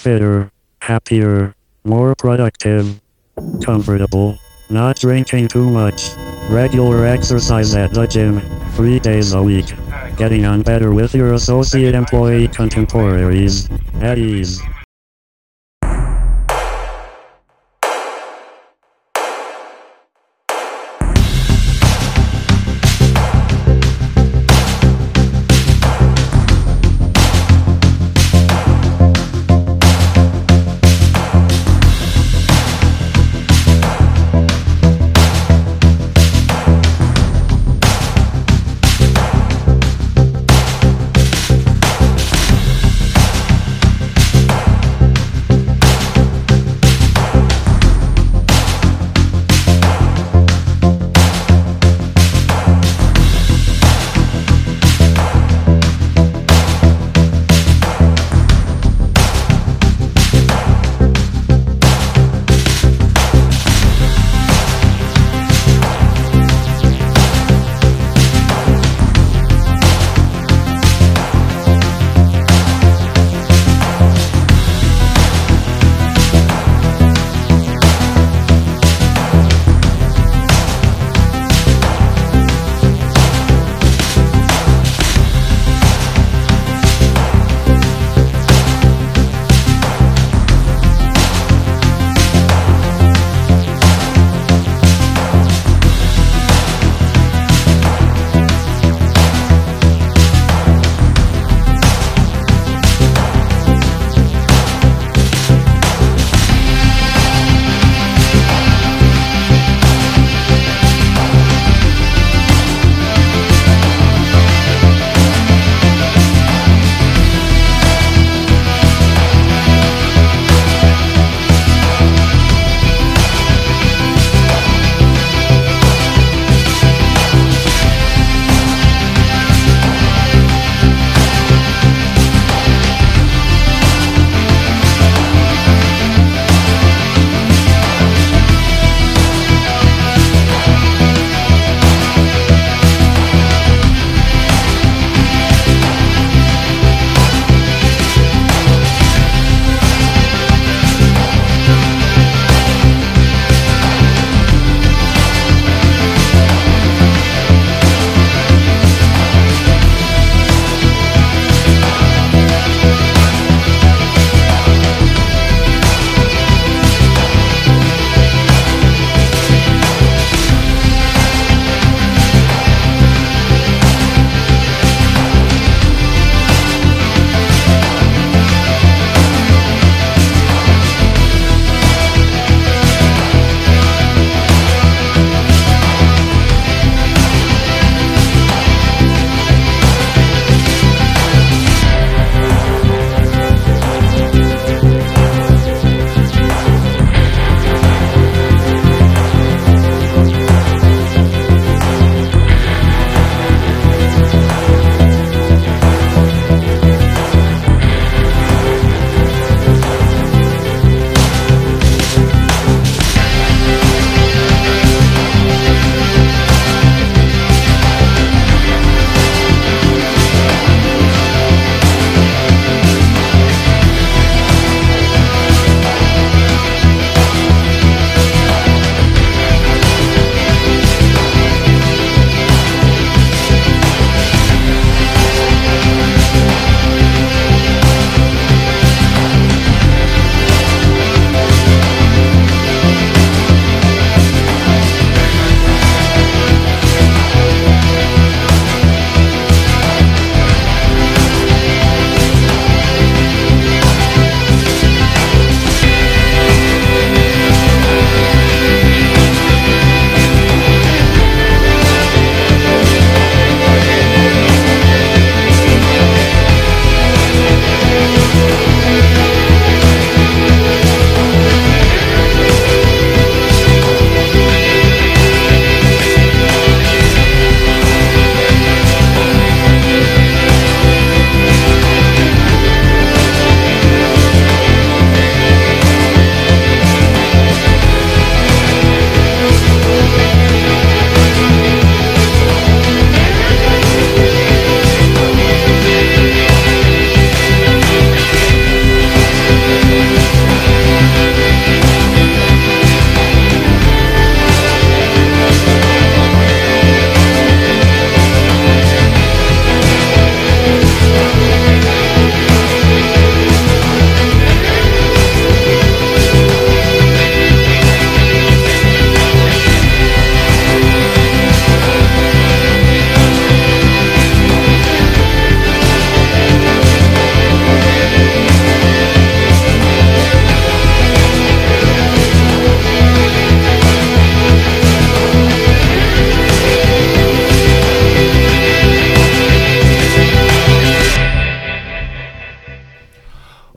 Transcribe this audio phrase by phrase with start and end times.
[0.00, 0.50] fitter,
[0.80, 1.54] happier,
[1.84, 2.98] more productive,
[3.62, 4.38] comfortable,
[4.70, 6.08] not drinking too much,
[6.48, 8.40] regular exercise at the gym,
[8.76, 9.66] three days a week,
[10.16, 13.68] getting on better with your associate employee contemporaries,
[14.00, 14.62] at ease.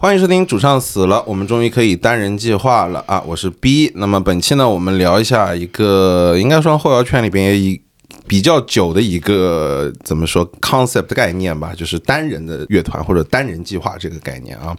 [0.04, 3.24] 欢迎收听主唱死了，我们终于可以单人计划了啊！
[3.26, 3.90] 我是 B。
[3.96, 7.82] 那么本期呢，我们聊一下一个应该说后摇圈里边一
[8.28, 14.76] 比较久的一个怎么说 concept 概念吧，就是单人的乐团或者单人计划这个概念啊。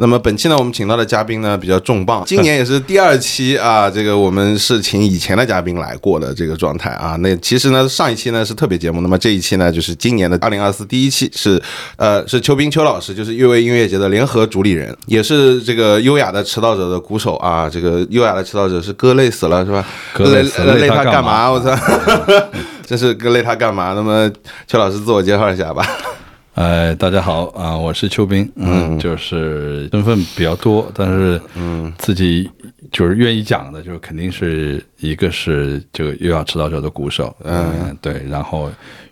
[0.00, 7.16] 那么本期呢，我们请到的嘉宾呢比较重磅， 今年也是第二期啊，这个我们是请以前的嘉宾来过的这个状态啊。
[7.16, 11.60] 那其实呢，上一期呢是特别节目，那么这一期呢就是今年的二零二四第一期，是
[11.96, 17.68] 呃是邱斌邱老师，就是越位音乐节的联合主理人，也是这个优雅的迟到者的鼓手啊。
[17.68, 19.84] 这个优雅的迟到者是哥累死了是吧？
[20.14, 21.50] 哥累死了，累他干嘛？
[21.50, 21.76] 我操，
[22.86, 23.94] 真是哥累他干嘛？
[23.94, 24.30] 那么
[24.68, 25.84] 邱老师自我介绍一下吧。
[26.58, 32.50] 哎，大家好啊，我是邱斌，嗯，就是身份比较多，但是嗯，自己
[32.90, 38.68] 就是愿意讲的，就是肯定是一个是这个又要迟到者的鼓手，嗯，对，然后。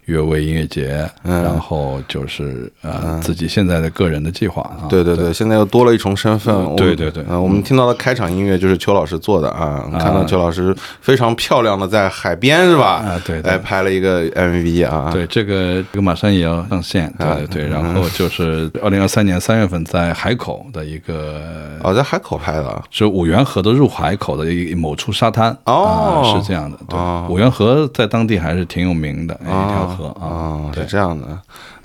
[0.06, 13.02] 乐威音乐节，然后就是呃自己现在的个人的计划啊，对对对，现在又多了一重身份，对对对，嗯，我们听到的开场音乐就是邱老师做的啊，看到邱老师非常漂亮的在海边是吧？
[13.04, 21.42] 啊对，来拍了一个 MV 啊，对，这个这个马上也要上线，对对对，然后就是二零二三年三月份在海口的一个，
[21.82, 26.96] 哦，在海口拍的，是五元河的入海口的一某处沙滩，哦，是这样的，对，
[27.28, 29.95] 五元河在当地还是挺有名的一条。
[30.20, 31.26] 啊，是这样的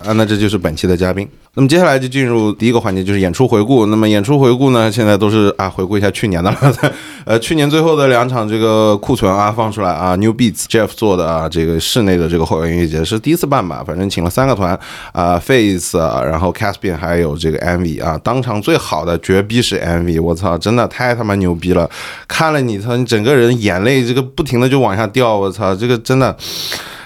[0.03, 1.27] 啊，那这就是本期的嘉宾。
[1.53, 3.85] 那么接下来就进入第一个环节，就是演出回顾。
[3.87, 6.57] 那么演出回顾呢，现在都是啊，回顾一下去年的了。
[7.25, 13.83] 呃，去年最后的两场这个库存啊放出来啊，New Beats Jeff 做的啊，这个室内的这个后摇音乐节是第一次办吧？
[13.85, 14.79] 反正请了三个团
[15.11, 21.89] 啊，Face，然后 Caspian 还有这个 MV 啊，当场最好的绝逼是 MV，我操，真的太他妈牛逼了！
[22.29, 26.33] 看了你操，你整个人眼泪这个不停的就往下掉，我操，这个真的。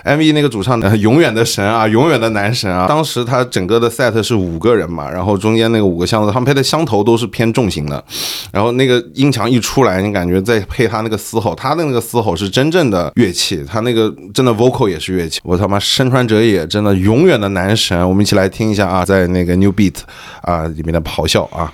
[0.06, 0.34] M.V.
[0.34, 2.86] 那个主唱永远的神啊， 永远的男神啊！
[2.88, 8.04] 当时他整个的 set 是五个人嘛，然后中间那个五个箱子，他们配的箱头都是偏重型的，
[8.52, 15.40] 然后那个音墙一出来，你感觉再配他那个嘶吼，他的那个嘶吼是真正的乐器，他那个真的 vocal 也是乐器。
[15.44, 19.96] 我他妈身穿者也真的永远的男神，我们一起来听一下啊，在那个 New Beat
[20.44, 21.74] 啊里面的咆哮啊。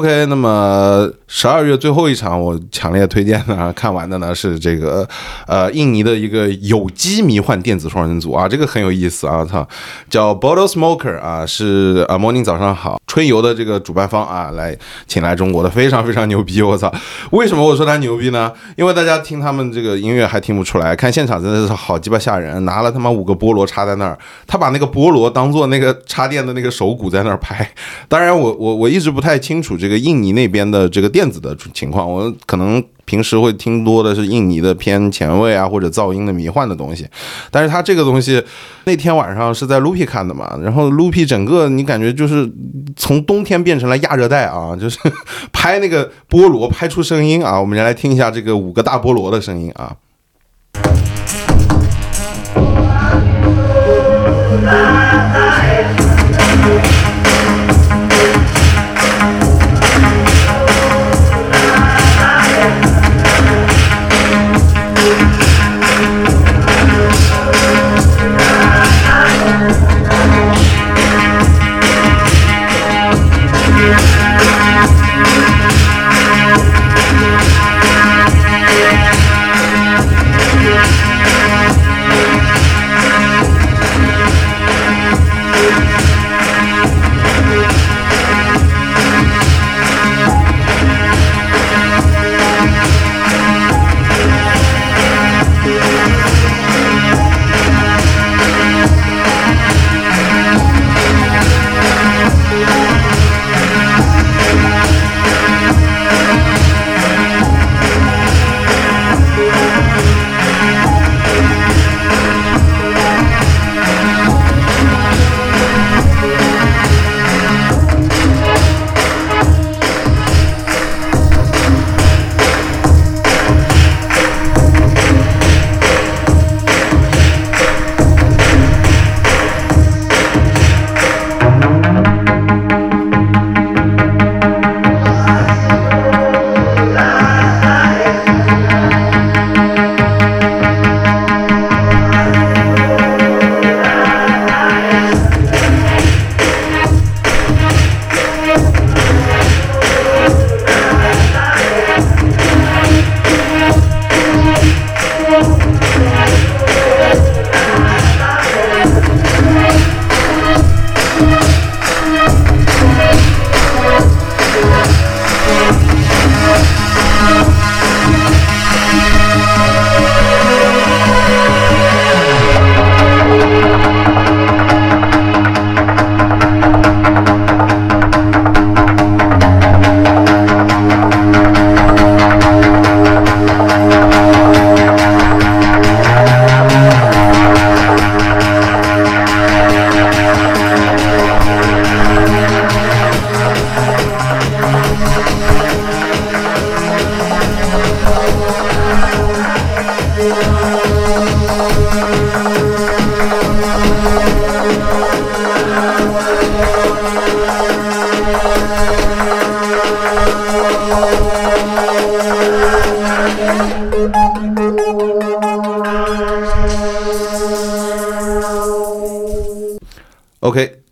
[0.00, 5.06] OK，那么十二月最后一场，我强烈推荐的看完的呢是这个，
[5.46, 9.68] 呃，印尼的一个有机迷幻电子双人组啊，这个很有意思啊，我操，
[10.08, 14.76] 叫 Bottle Smoker 啊，是啊，Morning 早上好，春游的这个主办方啊，来
[15.08, 16.62] 请来中国的，非常非常牛逼！
[16.62, 16.88] 我操，
[17.32, 18.52] 为什么我说他牛逼呢？
[18.76, 27.68] 因为大家听他们这个音乐还听不出来，看现场真的是好鸡巴吓人，拿了他妈五个菠萝插在那儿，他把那个菠萝当做那个插电的那个手鼓在那儿拍。
[28.06, 32.80] 当然，我我我一直不太清楚这个印尼那边的这个电子的情况，我可能。
[33.10, 37.04] 平时会听多的是印尼的偏前卫啊，或者噪音的迷幻的东西，
[37.50, 38.40] 但是他这个东西
[38.84, 42.48] 那天晚上是在 Loopy 看的嘛，然后 Loopy 整个你感觉就是
[42.94, 44.96] 从冬天变成了亚热带啊， 就是
[45.52, 49.96] 拍那个菠萝拍出声音啊，我们来听一下这个五个大菠萝的声音啊。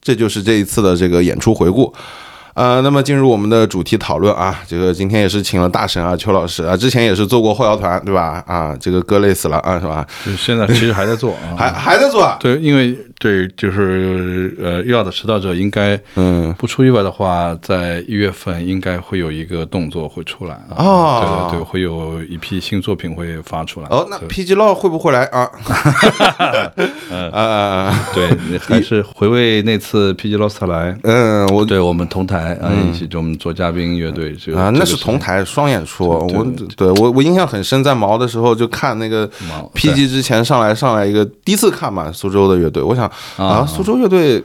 [0.08, 1.92] 这就是这一次的这个演出回顾。
[2.58, 8.42] 呃，那么进入我们的主题讨论啊，这个今天也是请了大神啊，邱老师啊，之前也是做过后摇团，对吧？
[8.48, 10.04] 啊，这个歌累死了啊，是吧？
[10.36, 12.36] 现在其实还在做啊，还还在做啊？
[12.40, 23.86] 对，因为对，就是呃，要的迟到者应该，嗯，不出意外的话，在一月份应该会有一个动作会出来啊，对对对，会有一批新作品会发出来。
[23.88, 25.48] 哦，那 PG Law 会不会来啊？
[27.32, 32.47] 啊， 对，还是回味那次 PG Law 来，嗯，我对我们同台。
[32.54, 36.06] 啊，一起就我们做嘉宾乐队就啊，那是同台双演出。
[36.08, 39.28] 我对我我印象很深，在毛的时候就看那个
[39.74, 42.82] PG 之前上来上来一个第一次看嘛，苏州的乐队。
[42.82, 44.42] 我想啊，苏州乐队。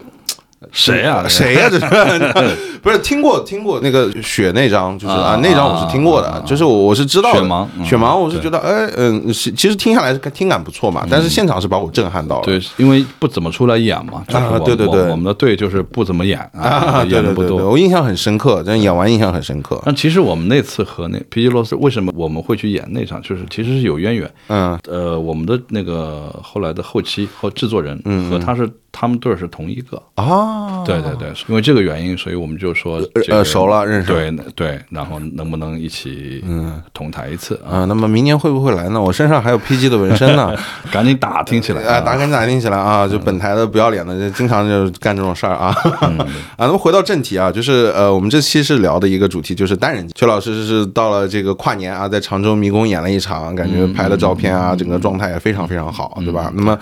[0.71, 1.25] 谁呀？
[1.27, 1.67] 谁呀？
[1.69, 1.85] 这是
[2.83, 4.97] 不是听过听过那个雪那张？
[4.99, 12.43] 就是啊，那张我是听过的，就是我我是知道雪盲雪盲，我是觉得哎嗯，其实听下来是听感不错嘛，但是现场是把我震撼到了。
[12.43, 14.23] 对，因为不怎么出来演嘛。
[14.33, 17.69] 啊，对对对，我们的队就是不怎么演啊，演的不多。
[17.69, 19.81] 我印象很深刻，但演完印象很深刻。
[19.85, 24.29] 那其实我们那次和那皮吉罗斯为什么我们会去演那场，就是其实是有渊源。
[24.47, 27.97] 嗯，呃，我们的那个后来的后期和制作人
[28.29, 28.69] 和他是。
[28.93, 30.01] 他们队儿是同一个。
[30.15, 37.79] 啊，对对对，因为这个原因，所以我们就说这个呃熟了认识了对对，然后能不能一起嗯同台一次啊？
[37.79, 39.01] 啊，那么明年会不会来呢？
[39.01, 40.55] 我身上还有 PG 的纹身呢。
[40.93, 43.07] 赶紧打听起来啊，打赶紧打听起来啊！
[43.07, 45.75] 就本台的不要脸的，就经常就干这种事儿啊。
[46.03, 46.19] 嗯
[46.55, 50.07] 啊，那么回到正题啊，就是呃，我们这期是聊的一个主题，就是单人。
[50.13, 56.51] 邱老师是到了这个跨年啊，在常州迷宫演了一场，感觉拍的照片嗯啊，整个状态也非常非常好，对吧？
[56.55, 56.77] 那么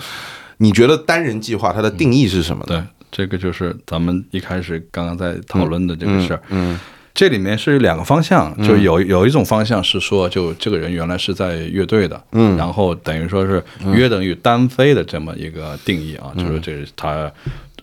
[0.62, 2.66] 你觉得单人计划它的定义是什么呢？
[2.68, 6.42] 对，这个就是咱们一开始刚刚在讨论的这个事儿。
[6.50, 6.78] 嗯
[7.14, 17.30] 这里面是两个方向，就有有一种方向是说，就这个人原来是在乐队的，嗯然后等于说是约等于单飞的这么一个定义啊，就是这是他。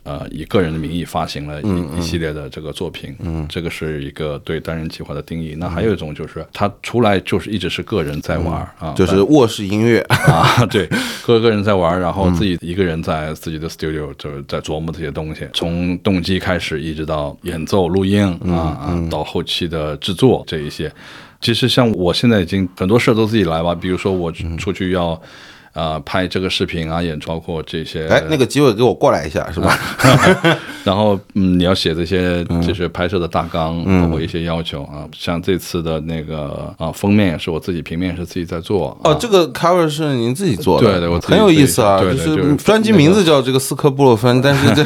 [0.10, 5.56] 呃，以个人的名义发行了一一系列的这个作品，嗯，这个是一个对单人计划的定义。
[5.60, 10.00] 那还有一种就是他出来就是一直是个人在玩儿啊，就是卧室音乐。
[10.10, 10.90] 啊，对，
[11.24, 20.92] 各个人在玩， 然后自己一个人在自己的 studio 就是在琢磨这些东西，从动机开始，一直到演奏、录音啊啊，到后期的制作这一些。
[21.40, 25.22] 其实像我现在已经很多事儿都自己来吧，比如说我出去要。
[25.80, 29.80] 呃，拍这个视频啊，演出包括这些，哎，那个机会给我过来一下，是吧？
[30.84, 35.08] 然后，嗯，你要写这些嗯就是拍摄的大纲，包括一些要求啊。
[35.14, 38.98] 像这次的那个啊封面也是我自己，平面是自己在做。
[39.04, 42.02] 哦，啊这个 cover 是您自己做的，对对我很有意思啊。
[42.02, 44.86] 就是专辑名字叫这个斯科布洛芬，但是这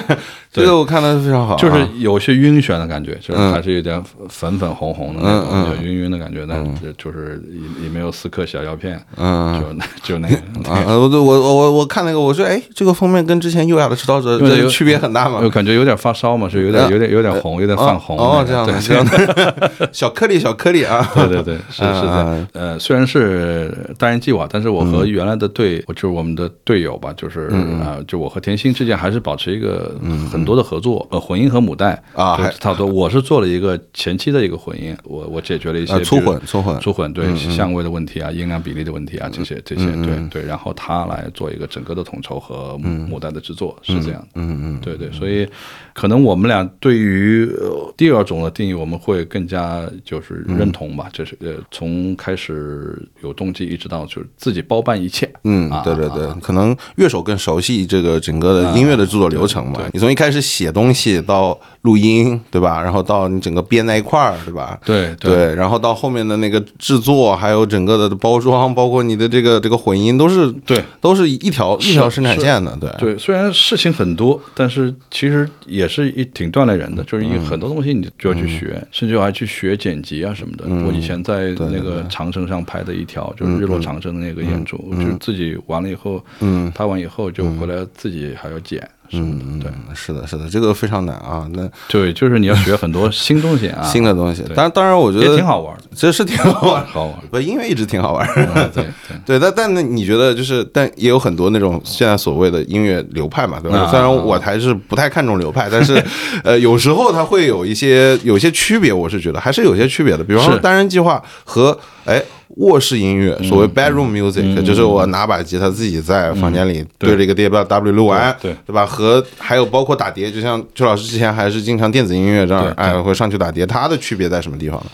[0.53, 3.51] 这个我看的非常好啊，就是有些晕眩的感觉，就是嗯。
[3.53, 10.35] 还是有点粉粉红红的那种，有晕晕的感觉，但是就是也也没有四颗小药片，嗯就那 就那个。
[10.71, 15.49] 啊，我我我我我看那个，我说哎，这个封面跟之前优雅的指导者区别很大嘛就。
[15.49, 21.07] 感觉有点发烧嘛，是有点呃有点有点红，有点泛红哦，哦这样的，这样的， 小颗粒小颗粒啊。
[21.13, 29.95] 对对对，是是嗯的，呃，虽然是单人计划，但是我和原来的队，我就是我们的队友吧，就是嗯啊，就我和甜心之间还是保持一个
[30.31, 32.85] 很多的合作，呃，混音和母带啊还差不多。
[32.85, 36.75] 我是做了一个前期的一个混音，我我解决了一些啊粗混粗混。
[36.75, 45.47] 嗯粗混对相位的问题啊，音量比例的问题啊，这些这些对对，然后他来做一个整个的统筹和母带的制作，是这样的，嗯嗯，对对，所以
[45.93, 59.79] 可能我们俩对于呃第二种的定义，我们会更加就是认同吧，就是呃从开始有动机一直到就是自己包办一切，嗯啊，对对对，可能乐手更熟悉这个整个的音乐的制作流程嘛。
[59.93, 62.81] 你从一开始写东西到录音，对吧？
[62.81, 64.79] 然后到你整个编在一块儿，对吧？
[64.85, 70.83] 对对，然后到后面的那个制作，还有整个的包装，包括你的这个这个混音，都是对。
[71.01, 72.89] 都是一条一条生产线的，对。
[72.97, 77.35] 对，虽然事情很多，但是其实也是一挺锻炼人的，就是嗯。
[77.35, 80.63] 有很多东西你就要去学，甚至我还去学剪辑啊什么的。
[80.67, 80.85] 嗯。
[80.85, 86.71] 我以前在那个长城上拍的一条，就是日落长城的那个演出，嗯就是自己完了以后，嗯。
[86.71, 89.71] 拍完以后就回来自己还要剪什么的，对。
[89.71, 91.47] 嗯是的，是的，这个非常难啊。
[91.53, 97.13] 那对，就是你要学很多新东西啊， 新的东西，对当然当然，我觉得也挺好玩的，这是挺好玩， 好玩。
[97.29, 98.27] 不，音乐一直挺好玩。
[98.35, 98.83] 嗯对
[99.25, 103.81] 对，对， 但但那你觉得就是，但也有很多那种现在所谓的音乐流派嘛，对吧？
[103.81, 106.03] 啊虽然我还是不太看重流派，但是
[106.43, 110.23] 呃，有时候它会有一些有一些区别，我是觉得还是有些区别的。
[110.23, 112.21] 比方说单人计划和哎
[112.57, 118.85] 卧室音乐，所谓 bedroom music，就是我拿把吉他自己在房间里对着一个碟把 W 录完，对对对吧？
[118.85, 124.85] 和还有包括打碟，就像邱老师之前还是经常电子音乐这样哎，会上去打碟，它的区别在什么地方呢？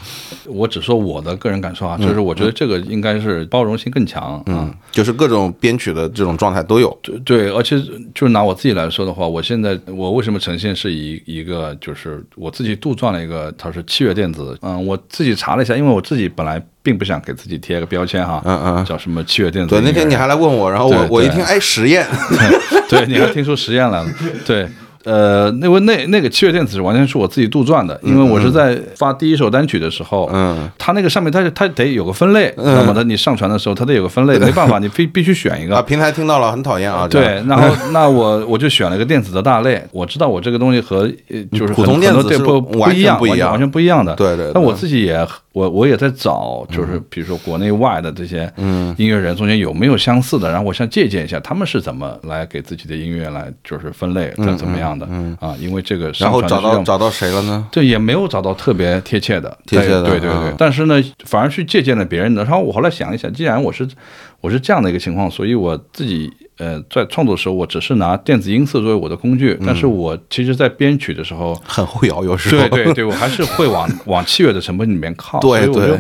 [0.48, 4.74] 我只说我的个人感受啊，就是我觉得这个应该是包容性更强嗯。
[4.92, 6.98] 就是各种编曲的这种状态都有。
[7.04, 7.80] 对对，而且
[8.16, 14.58] 就是拿我自己来说的话，我现在我为什么呈现是以一个就是我自己杜撰了一个，它是器乐电子。
[14.62, 19.82] 嗯，我自己查了一下，因为我自己本来并不想给自己贴个标签哈，嗯嗯叫什么器乐电子对。
[19.82, 22.06] 那天你还来问我，然后我我一听，哎，实验，
[22.90, 24.10] 对，你还听出实验来了，
[24.46, 24.68] 对。
[25.06, 37.08] 呃，那位那那个七月电子是完全是我自己杜撰的，因为我是在发第一首单曲的时候，嗯，它那个上面它它得有个分类，那么它你上传的时候它得有个分类， 没办法，你必必须选一个啊，平台听到了，很讨厌啊。
[37.08, 44.14] 对，然后那我我就选了个电子的大类，我知道我这个东西和呃就是普通电子不完全不一样完全不一样的。
[44.16, 48.52] 对对对但我自己也我我也在找，就是比如说国内外的这些
[48.98, 55.08] 音乐人中间有没有相似的，然后我想借鉴一下他们是怎么来给自己的音乐来就是分类怎怎么样的
[55.40, 57.68] 啊，因为这个然后找到找到谁了呢？
[57.72, 60.56] 这也没有找到特别贴切的，贴切的对对对嗯。
[60.58, 62.44] 但是呢，反而去借鉴了别人的。
[62.44, 63.88] 然后我后来想一想，既然我是
[64.42, 72.68] 我是这样的一个情况，所以我自己呃在创作的时候，我只是拿电子音色作为我的工具，但是我其实在编曲的时候，很会摇，有时候。
[72.70, 75.40] 对对对，我还是会往往器乐的成本里面靠。
[75.40, 76.00] 对所以我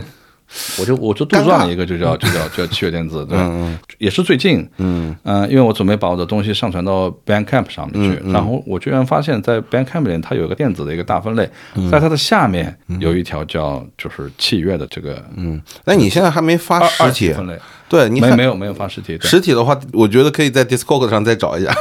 [0.79, 5.15] 我就我就杜撰了一个，就叫 就叫叫七月电子，对，嗯也是最近，嗯。
[5.23, 11.47] 嗯、因为我准备把我的东西上传到 Bandcamp 上面去，然后我居然发现，在 Bandcamp 里它有一个电子的一个大分类，
[11.91, 17.33] 在它的下面有一条叫就是器乐的这个嗯，那你现在还没发二实体？
[17.33, 17.55] 分类，
[17.89, 21.71] 对，你没没有没有发实体，对实体的话，我觉得可以在 Discord 上再找一下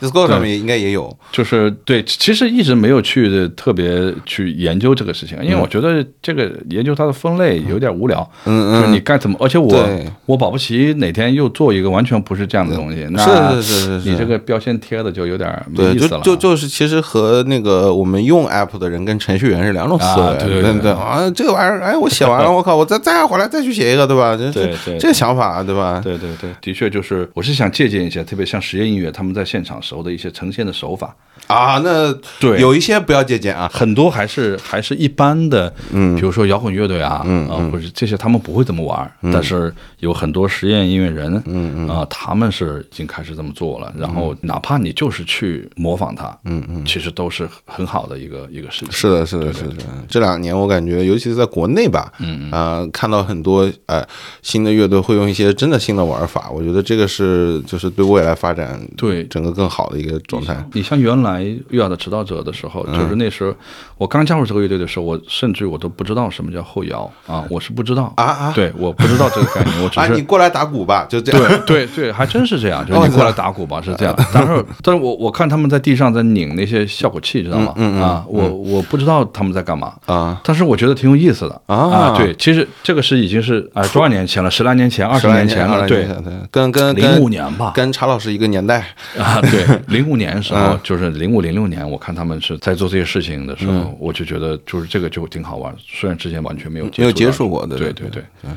[0.00, 1.14] ，，Discord 上面应该也有。
[1.30, 8.28] 就是对，其实一直没有去特别去研究这个事情，因为我觉得这个研究它的分类有点无聊。
[8.46, 9.86] 嗯就是你该怎么，而且我
[10.26, 16.20] 我保不齐哪天又做一个完全不是这样的东西，那是是是是是你这个标签贴的就有点没意思了。
[16.22, 24.36] 就就是其实和那个我们用 app 的人跟程序员是两种思维，啊对对对对对啊，这个玩意儿，哎，我写完了，我靠，我再再回来再去写一个，对吧？
[24.36, 26.00] 这对这对这个想法，对吧？
[26.02, 31.14] 对对对，的确就是，我是想借鉴一下，特别像实验音乐，他们在现场时候的一些呈现的手法，
[31.46, 32.60] 啊，那对。
[32.60, 41.88] 有一些不要借鉴啊，很多还是还是一般的，嗯，比如说摇滚乐队啊，嗯啊，或者这些他们不会这么玩，但是有很多实验音乐人，嗯嗯。
[41.88, 48.92] 啊，他们是已经开始这么做了，然后哪怕你就是去模仿他，嗯嗯，其实都是很好的一个一个事情。
[48.92, 49.74] 是的，是的，是的。
[50.08, 54.02] 这两年我感觉，尤其是在国内吧，嗯啊、看到很多呃
[54.42, 59.24] 新的乐队会用一些真的新的玩法，我觉得这个是就是对未来发展对。
[59.24, 60.64] 整个更好的一个状态。
[60.74, 63.54] 你像原来月雅的指导者的时候，就是那时候
[63.98, 68.12] 我刚加入这个乐队的时候，我甚至我都不知道什么叫后摇啊，我是不知道。
[68.16, 68.52] 啊啊。
[68.54, 71.60] 对，我不知道这个概念，我只 啊，是你过来打鼓吧，就这样。
[71.66, 74.14] 对 对对，还真是这样， 就是哦你过来打鼓吧，是这样。
[74.32, 77.72] 但是，但是我我看他们在地上在拧那些效果器，知道吗？
[77.76, 81.60] 嗯啊，我我不知道他们在干嘛啊，但是我觉得挺有意思的。
[81.66, 82.14] 啊。
[82.16, 86.14] 对，其实这个是已经是啊多少年前了，十来年前，二十年前了，对，对，
[86.50, 88.84] 跟跟零五年吧，跟查老师一个年代。
[89.18, 98.50] 啊，对，零五年的时候，就是零五零六年，我看他们是在做这些事情的时候，我就觉得就是这个就挺好玩，虽然之前完全没有没有接触触过的，对对对对。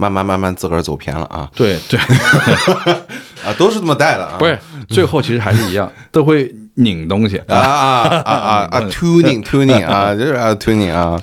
[0.00, 1.50] 慢慢慢慢自个儿走偏了啊。
[1.56, 1.98] 对对，
[3.44, 7.36] 啊，都是这么带的啊，不是，最后其实还是一样， 都会拧东西。
[7.48, 11.20] 啊啊啊啊啊， tuning tuning 啊，就是啊 tuning 啊。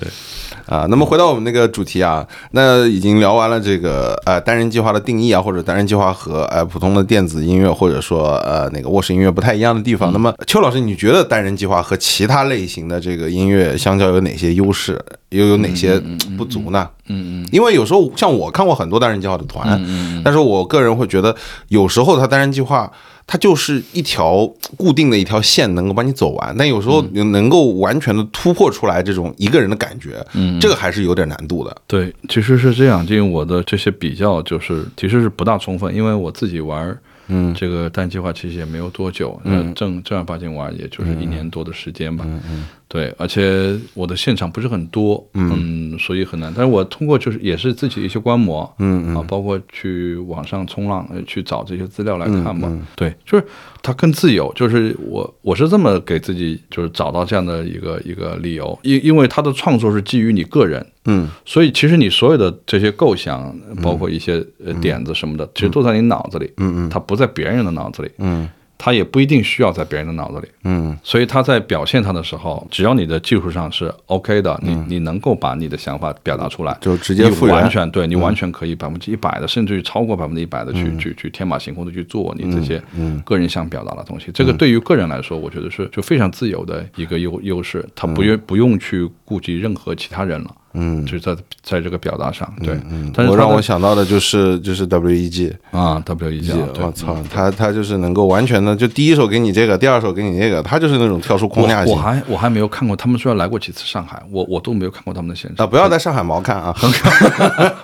[0.66, 10.12] 啊，那么回到我们那个主题啊，那已经聊完了这个呃单人计划的定义啊，或者单人计划和呃普通的电子音乐或者说呃那个卧室音乐不太一样的地方。
[10.12, 15.00] 那么邱老师，你觉得单人计划和其他类型的这个音乐相较有哪些优势，
[15.30, 16.00] 又有哪些
[16.36, 16.88] 不足呢？
[17.08, 19.80] 嗯嗯因为有时候像我看过很多单人计划的团，
[20.24, 21.34] 但是我个人会觉得，
[21.68, 22.90] 有时候他单人计划
[23.26, 31.76] 它就是一条固定的一条线，能够把你走完，但有时候能够完全的突破出来这种一个人的感觉，嗯，这个还是有点难度的。
[31.86, 36.96] 对，其实是这样，因为我的这些比较就是其实是不大充分，因为我自己玩。
[37.28, 46.52] 嗯，这个单计划其实也没有多久，嗯，正正儿八经玩也就是一年多的时间吧，嗯嗯，对，而且我的现场不是很多，嗯，所以很难。
[46.56, 49.16] 但是我通过就是也是自己一些观摩，嗯嗯。
[49.16, 53.44] 啊，包括去网上冲浪呃去找这些资料来看嘛，对，就是
[53.82, 61.28] 它更自由，就是我我是这么给自己就是找到这样的一个一个理由，因因为他的创作是基于你个人，嗯。
[61.44, 66.88] 所以其实你所有的这些构想，包括一些呃点子什么的，其实都在你脑子里，嗯嗯。
[66.88, 70.48] 它不在别人的脑子里，嗯它也不一定需要在别人的脑子里。
[70.64, 70.96] 嗯。
[71.02, 77.54] 所以他在表现他的时候，只要你的技术上是 OK 的，你你能够把你的想法表达出来，就直接复原。
[77.54, 82.82] 完全对你完全可以百分之一百的，甚至于超过百分之一百的去去去天马行空的去做你这些
[83.24, 84.30] 个人想表达的东西。
[84.34, 90.54] 这个对于个人来说，我觉得是就非常自由的一个优优势，他不用不用去顾及任何其他人了。
[90.76, 96.84] 嗯，就是在在这个表达上，对，嗯但是我让我想到的就是就是 WEG，啊，WEG，啊对。
[96.84, 105.54] 我操，他他就是能够完全的，就第一首给你这个，第二首给你那个，他就是那种跳出框架型我我还我还没有看过，他们虽然来过几次上海，我我都没有看过他们的现场。
[105.54, 105.70] 啊，场。
[105.70, 106.74] 不要在上海毛看啊，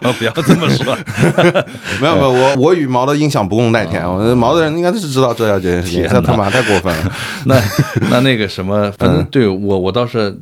[0.03, 0.97] 啊， 不要这么说。
[2.01, 7.13] 没有没有，我我与毛的音响不共戴天，我毛的人应该是知道这件事情，这他妈太过分了。
[7.47, 7.61] 那
[8.11, 10.35] 那那个什么，反正对我我倒是，呃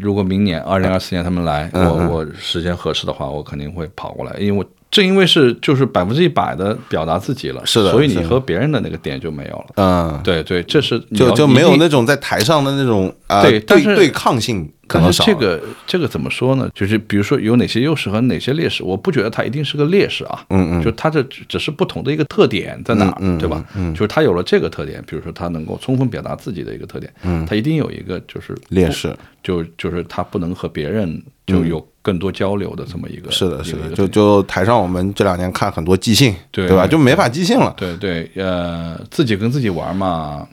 [0.00, 9.66] 如果明年二零二四年他们来，嗯我我时间合适的话，我肯定会跑过来，因为我正因为是就是百分之一百的表达自己了，是的所以你和别人的那个点就没有了。
[9.76, 16.68] 嗯，对对，这是就就没有那种在台上的那种啊对对对抗性可但能这个这个怎么说呢？
[16.74, 20.44] 就是比如说有哪些优势和哪些劣势，我不觉得它一定是个劣势啊。
[20.48, 23.64] 嗯嗯就它这只只是不同的一个特点在哪儿，嗯嗯对吧？
[23.76, 33.30] 嗯，就是它有了这个特点，比如说它能够充分表达自己的一个特点，嗯，它一定有一个就是劣势，就就是它不能和别人就有更多交流的这么一个。
[33.30, 36.84] 嗯是的，是的，就就台上我们这两年看很多即兴，对对吧？
[36.84, 37.72] 就没法即兴了。
[37.76, 40.44] 对对呃，自己跟自己玩嘛，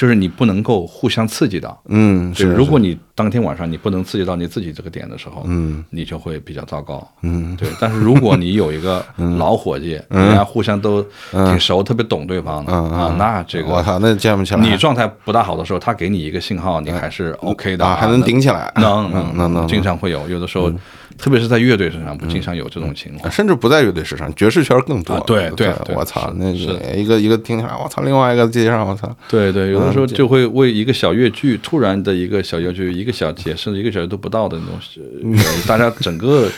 [0.00, 1.78] 就是你不能够互相刺激到。
[1.88, 2.54] 嗯，对，是。
[2.54, 7.68] 如果你当天晚上你不能刺激到你自己这个点的时候，嗯，你就会比较糟糕，嗯，对。
[7.78, 9.04] 但是如果你有一个
[9.38, 14.60] 老伙计，人家互相都挺熟，特别懂对方的啊，那这个我操，那见不起来。
[14.62, 20.72] 你状态不大好的时候，他给你一个信号，你还是 OK 的，还能顶起来，能能能能，经常会有，有的时候。
[21.20, 25.18] 特别是在乐队身上，不经常有这种情况，甚至不在乐队身上，爵士圈更多。
[25.26, 35.36] 对对，我操，那个一个一个听起来，我操，另外一个街上，我操，对对，有的时候就会为一个小乐句，突然的一个小乐句，一个小节，甚至一个小节都不到的那种，
[35.68, 36.48] 大家整个。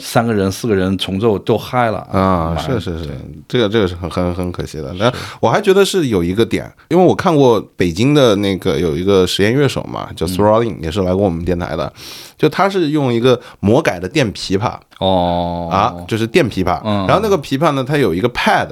[0.00, 2.56] 三个人、四个人重奏都嗨了啊！
[2.56, 3.10] 是是是，
[3.46, 4.92] 这个这个是很很很可惜的。
[4.94, 11.92] 那我还觉得是有一个点，因为我看过北京的那个有一个实验乐手嘛，叫 Throwing，也是来过我们电台的。
[12.36, 16.82] 就他是用一个魔改的电琵琶哦啊，就是电琵琶。
[17.06, 18.68] 然后那个琵琶呢，它有一个 pad。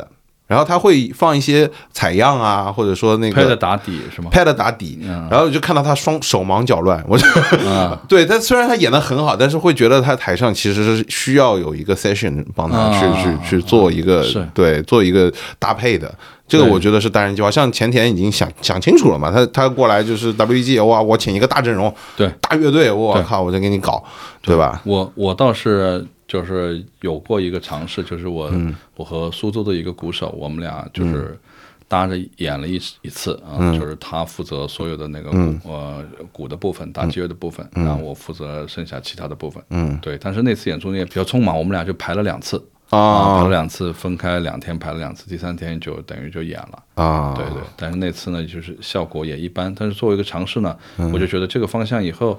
[0.49, 4.99] 然后他会放一些采样啊，或者说那个 pad 打底是吗？pad 打底，
[5.31, 7.27] 然后就看到他双手忙脚乱，我就
[8.09, 16.13] 对他虽然他演的很好，但是会觉得他台上其实是需要有一个 session 帮他去去去做一个对做一个搭配的。
[16.49, 24.03] 这个我觉得是单人计划，像前田已经想想清楚了嘛，他他过来就是 WEG 哇，我请一个大阵容，对大乐队，我靠，我再给你搞，
[24.41, 24.81] 对吧？
[24.87, 26.07] 我我倒是。
[26.29, 28.53] 就是有过一个尝试，就是我
[28.97, 31.41] 我和苏州的一个鼓手，我们俩就是
[31.89, 39.63] 搭着演了一一次啊，就是他负责所有的那个鼓呃鼓的部分，打击乐的部分，然后我负责剩下其他的部分。
[39.71, 40.19] 嗯，对。
[40.19, 47.33] 但是那次演出也比较匆忙，我们俩就排了两次啊，排了两次，分开两天排了两次，第三天就等于就演了啊。
[47.35, 47.63] 对对。
[47.75, 49.75] 但是那次呢，就是效果也一般。
[49.75, 50.77] 但是作为一个尝试呢，
[51.11, 52.39] 我就觉得这个方向以后。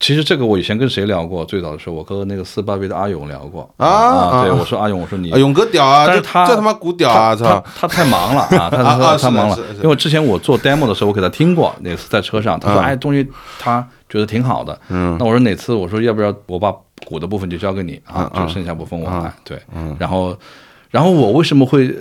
[0.00, 1.44] 其实这个我以前跟谁聊过？
[1.44, 4.42] 最早的时候，我跟那个四八 V 的阿勇聊过啊。
[4.44, 7.34] 对，我说阿勇，我说你勇哥屌啊，但是他这他妈鼓屌啊！
[7.34, 9.58] 他他太忙了啊， 他他他忙了。
[9.82, 13.26] 因为之前我做 demo 的时候，我给他听过，那次在车上，他说哎，东西
[13.58, 14.78] 他觉得挺好的。
[14.88, 15.16] 嗯。
[15.18, 15.74] 那我说哪次？
[15.74, 16.72] 我说要不要我把
[17.04, 18.30] 鼓的部分就交给你啊？
[18.36, 19.34] 就剩下部分我来。
[19.42, 19.60] 对。
[19.74, 19.96] 嗯。
[19.98, 20.36] 然后，
[20.90, 21.92] 然后我为什么会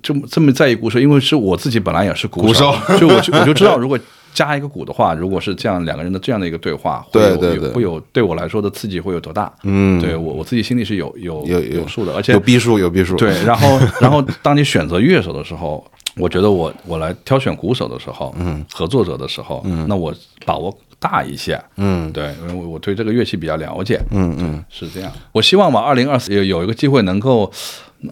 [0.00, 1.00] 这么这么在意鼓手？
[1.00, 3.98] 因为是我自己本来也是鼓手，就我就我就知道如果。
[4.32, 9.52] 加一个鼓的话，如果是这样两个人的这样的一个对话，会有会有对我来说的刺激会有多大？
[9.64, 13.16] 嗯，对我我自己心里是有有有有数的，而且有逼数有逼数。
[13.16, 15.84] 对， 然后然后当你选择乐手的时候，
[16.16, 20.14] 我觉得我我来挑选鼓手的时候，嗯，合作者的时候，嗯，那我
[20.44, 25.10] 把握大一些，嗯，对，因为我我对这个乐器比较了解，嗯嗯，是这样。
[25.32, 27.50] 我希望吧，二零二四有有一个机会能够。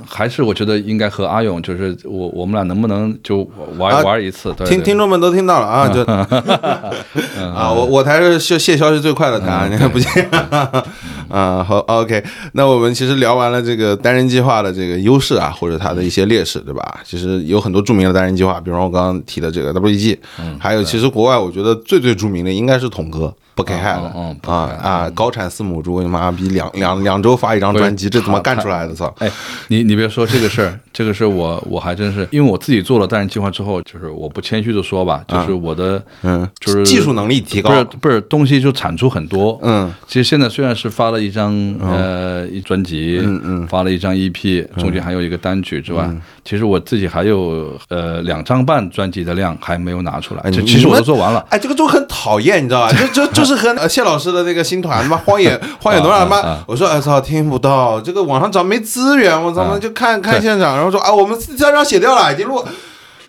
[0.06, 3.38] 还是我觉得应该和阿勇，就是我我们俩能不能就
[3.76, 4.54] 玩玩一次？
[4.66, 6.02] 听听众们都听到了啊，就
[7.42, 10.28] 啊，我我才是卸卸消息最快的台，你看不见
[11.28, 11.64] 啊。
[11.64, 12.22] 好，OK，
[12.52, 17.00] 那我们其实聊完了这个单人计划的这个优势啊，或者它的一些劣势，对吧？
[17.04, 20.18] 其实有很多著名的单人计划，比如我刚刚提的这个 WEG，
[20.58, 23.34] 还有其实国外我觉得最最著名的应该是统哥。
[23.58, 25.10] 不给害了，嗯啊啊！
[25.16, 28.94] 高产四母猪，你妈逼两两两周发一张专辑，这怎么干出来的？
[28.94, 29.12] 操！
[29.18, 29.28] 哎，
[29.66, 39.58] 你你别说这个事儿，这个事儿我我还真是，因为我自己做了单人计划之后，就是我不谦虚的说吧，就是我的嗯，就是技术能力提高，不是不是东西就产出很多。
[39.64, 46.08] 嗯，其实现在虽然是发了一张呃一专辑，嗯嗯，发了一张 EP，中间还有一个单曲之外，
[46.44, 50.48] 其实我自己还有呃两张半专辑的量还没有拿出来。
[50.52, 51.44] 其实我都做完了。
[51.50, 52.92] 哎，这个就很讨厌，你知道吧？
[53.12, 53.47] 就 就就。
[53.48, 62.62] 是和谢老师的那个新团，他 妈荒野荒野多少他妈，我说哎操，听不到，这个网上找没资源，我操，就看看现场，然后说啊，我们这张写掉了，已经录。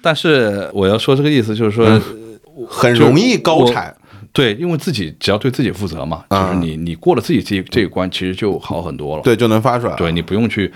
[0.02, 2.00] 但是我要说这个意思，就是说
[2.68, 3.96] 很容易高产，
[4.34, 10.72] 对，因为自己只要对自己负责嘛，就是你你过了自己这这一关，其实就好很多了，对，就能发出来，对你不用去。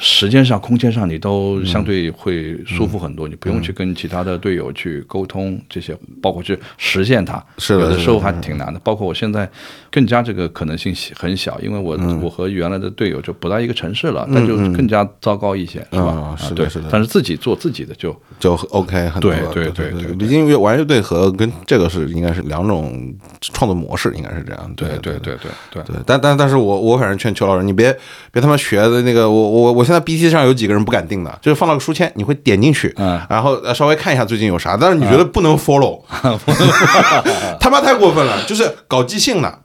[0.00, 8.78] 时间上、空间上，你都相对会舒服很多，你不用去跟其他的队友去沟通这些，包括去实现它，有的时候还挺难的。
[8.84, 9.50] 包括我现在
[9.90, 16.36] 更加这个可能性很小，因为我我和原来的队友就不在一个城市了，那就更加糟糕一些，是吧？
[16.38, 16.84] 是的，是的。
[16.92, 19.32] 但是自己做自己的就就 OK 很多。
[19.32, 24.72] 对对对对，毕竟玩乐队和跟这个是应该是两种创作模式，应该是这样。
[24.76, 25.96] 对对对对对对。
[26.06, 27.92] 但但但是我我反正劝邱老师，你别
[28.30, 29.87] 别他妈学的那个，我我我。
[29.88, 32.94] 现在 B T 上有几个人不敢定的，就是放到个书签，你会点进去，
[33.26, 36.02] 然后稍微看一下最近有啥，但是你觉得不能 follow，
[37.58, 39.58] 他妈太过分了，就是搞即兴的，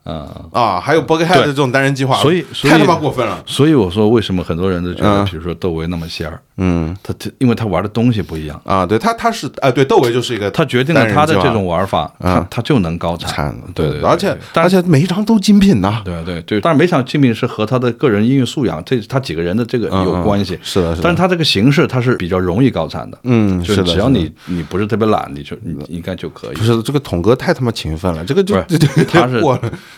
[0.53, 3.43] 啊，还有 b o g h e a d 的这种单人计划，所以太他妈过分了。
[3.45, 8.61] 所以我说，为什么很多人都觉得，比如说窦唯那么仙儿，嗯，他他因为他玩的东西不一样。
[8.63, 20.12] 啊，对他他是啊，对窦唯就是一个，他决定了他的这种玩法，他他就能高产，对对，而且而且每一张都精品呐，对对对，但是每场精品是和他的个人音乐素养，这他几个人的这个有。
[20.21, 20.59] 关系。
[20.61, 21.03] 是的，是的。
[21.03, 26.55] 但是它这个形式它是比较容易高产的，嗯，就是的，只要你你不是特别懒，你就你应该就可以。
[26.55, 28.55] 不是这个统哥太他妈勤奋了，这个就
[29.09, 29.41] 他是。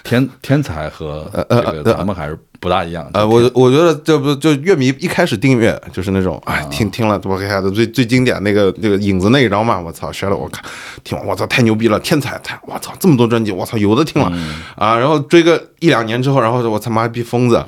[0.03, 3.09] 天天才和这个咱们还是不大一样。
[3.13, 10.63] 呃，我我觉得这不就乐迷一开始订阅就是那种哎听听了我看的最最经典那个那个影子那一张嘛，我操，学了我看
[11.03, 14.31] 听完我操太牛逼了，天才太我操这么多专辑我操有的听了
[14.75, 17.63] 啊，然后追个一两年之后，然后我他妈逼疯子，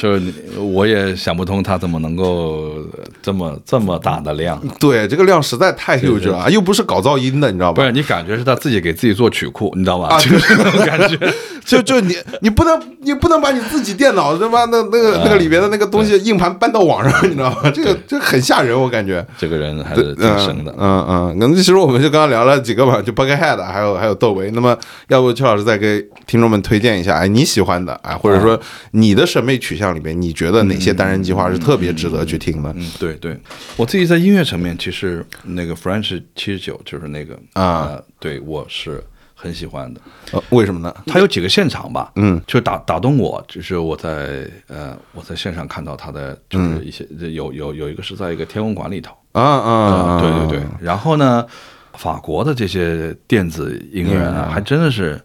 [0.00, 2.72] 就是我也想不通他怎么能够
[3.20, 4.58] 这么这么大的量。
[4.78, 7.82] 对，这个量实在太幼稚了，又不是搞噪音的，你知道吧？
[7.82, 10.18] 不是，你感觉是他自己给自己做曲库，你知道吧？
[10.18, 11.18] 就是那种感觉，
[11.64, 14.64] 就就你你不能你不能把你自己电脑对吧？
[14.66, 17.70] 那那个那个里边的那个东西硬盘搬到网上，你知道吗？
[17.70, 20.74] 这个这很吓人，我感觉这个人还是挺神的。
[20.78, 24.50] 嗯嗯，那其实我们就刚刚聊了几个嘛，就 Buckethead，还有还有窦唯。
[24.52, 24.76] 那么
[25.08, 28.58] 要不邱老师再给听众们推荐一下，哎，你喜欢的啊，或者说
[28.92, 32.72] 你的审美取向里面，你觉得哪些单人计划是特别值得去听的？
[32.76, 33.38] 嗯，对对，
[33.76, 39.02] 我自己在音乐层面，其实那个 French 七十九就是那个啊，对我是
[39.40, 40.00] 很喜欢的。
[40.32, 40.94] 呃，为什么呢？
[41.06, 51.46] 他有几个现场吧，嗯，就打打动我，就是我在呃我在线上看到他的，就是一些有有有一个是在一个天文馆里头啊啊，对对对，然后呢，
[51.94, 55.20] 法国的这些电子音乐啊，还真的是。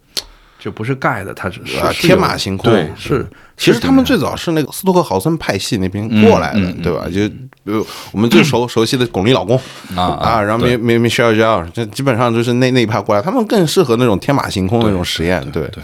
[0.65, 1.60] 就不是盖的，它是
[1.93, 2.71] 天马行空。
[2.71, 3.23] 对，是。
[3.56, 7.06] 其实他们最早是那个斯托克豪森派系那边过来的，对吧？
[7.06, 9.56] 就比如我们最熟熟悉的巩俐老公
[9.95, 15.39] 啊啊，然后 Mi Mi Michelle J，这基本上就是那那一派过来，他们更适合那种天马行空那种实验。
[15.51, 15.84] 对对对，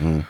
[0.00, 0.22] 嗯。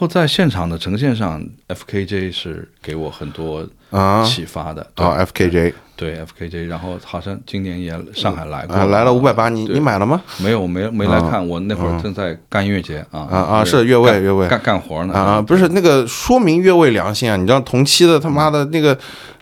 [0.00, 10.22] 后在现场的呈现上，FKJ 是给我很多啊启发的啊，FKJ 对 FKJ，然后好像今年也上海来过，来了五百八，你你买了吗？
[10.38, 18.98] 没有，没没来看，我那会儿正在干音乐节啊啊啊，是越位越位干干活呢啊啊，不是那个说明越位良心啊，你知道同期的他妈的那个。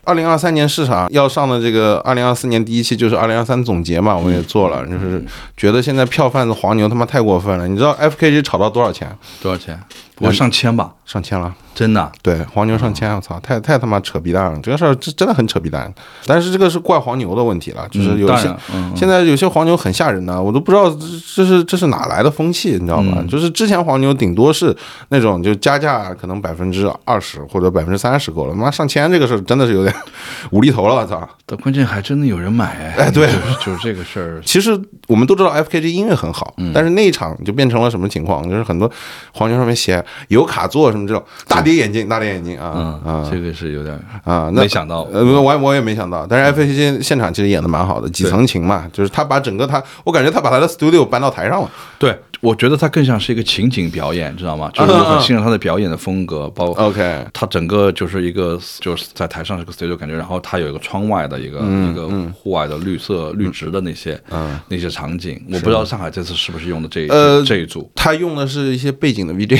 [0.08, 5.22] 二零二三年市场要上的这个二零二四年第一期就是二零二三总结嘛，我们也做了，就是
[5.54, 7.68] 觉得现在票贩子黄牛他妈太过分了。
[7.68, 9.14] 你知道 FKG 炒到多少钱？
[9.42, 9.78] 多少钱？
[10.20, 12.10] 我上千吧，上千了，真的。
[12.22, 15.92] 对，黄牛上千，我操，太太他妈扯逼蛋了，这个事儿真真的很扯逼蛋。
[16.26, 18.52] 但是这个是怪黄牛的问题了，就是有些
[18.96, 20.90] 现在有些黄牛很吓人的，我都不知道
[21.36, 23.22] 这是这是哪来的风气，你知道吧？
[23.28, 24.76] 就是之前黄牛顶多是
[25.10, 29.94] 那种就加价可能百分之二十或者百分之三十够了，妈上千这个事儿真的是有点
[30.50, 31.28] 无厘头了，我操！
[31.46, 34.40] 但关键还真的有人买，哎对就是就是这个事儿。
[34.44, 38.48] 其实我们都知道 FKG 音乐很好，但是那一场就变成了什么情况？
[38.48, 38.90] 就是很多
[39.32, 43.94] 黄牛上面写有卡座什么这种大跌眼镜，大跌眼镜啊嗯啊这个是有点
[44.24, 44.50] 啊！
[44.52, 51.70] 那没想到呃，我我也没想到，但是 FKG 现场其实演的蛮好的，几层情嘛，就是他把整个他，我感觉他把他的 studio 搬到台上了。
[51.98, 54.70] 对，我觉得他更像是一个情景表演，知道吗？
[54.74, 64.20] 就是 我很欣赏他的表演的风格，包括 OK 他整个就是一个就是在台上是个 studio 感觉，然后他有一个窗外的一个、一个户外的绿色绿植的那些、
[64.68, 67.90] 那些场景，我不知道上海这次是不是用的这一、呃这一组。
[67.94, 69.58] 他用的是一些背景的 VJ，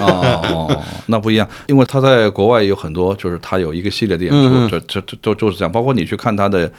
[0.00, 5.70] 哦哦， 那不一样，因为他在国外有很多，就是他有一个系列的演出，这这这都就是这样。
[5.72, 6.70] 包括你去看他的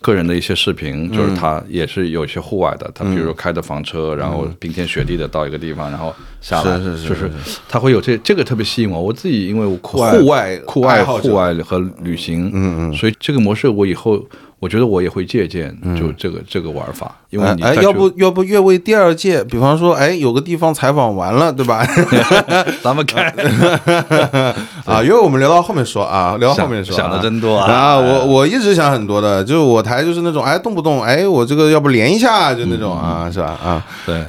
[0.00, 7.30] 个人的一些视频，就是他也是有一些户外的，他比如说开着房车，然后冰天雪地的到一个地方，然后下来，是是是就是
[7.68, 9.00] 他会有这这个特别吸引我。
[9.00, 11.28] 我自己因为户外酷爱爱好者。
[11.28, 14.20] 户外和旅行，嗯嗯，所以这个模式我以后。
[14.58, 15.70] 我觉得我也会借鉴，
[16.00, 19.44] 就这个这个玩法，因为哎哎，你再去要不要不越位第二届？
[19.44, 21.86] 比方说，哎，有个地方采访完了，对吧？
[22.82, 23.26] 咱们看，
[24.86, 27.96] 啊，因为我们聊到后面说啊，聊到后面说啊，想想得真多啊啊！
[27.98, 33.58] 我我一直想很多的，就是我台就是那种，哎，动不动，哎，我这个要不连一下，就那种啊，是吧？
[33.62, 34.24] 啊，对。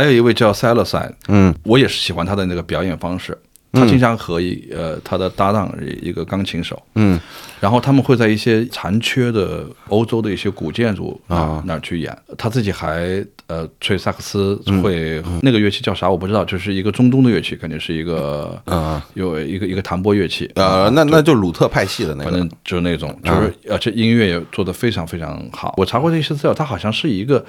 [0.00, 3.36] 还有一位叫 s a l a s i 嗯，我也是喜欢他的那个表演方式。
[3.72, 5.72] 他经常和一呃他的搭档
[6.02, 7.20] 一个钢琴手，嗯，
[7.60, 11.62] 然后他们会在一些残缺的欧洲的一些古建筑啊。
[11.66, 12.16] 那儿去演。
[12.36, 19.06] 他自己还呃吹萨克斯，会那个乐器叫啥我不知道，就是一个中东的乐器，肯定是一个啊。
[19.14, 20.50] 有一个一个弹拨乐器。
[20.56, 22.30] 呃，那那就鲁特派系的那个。
[22.30, 25.74] 反正，就是那种，就是而且音乐也做得非常非常好。
[25.76, 27.44] 我查过这些资料，他好像是一个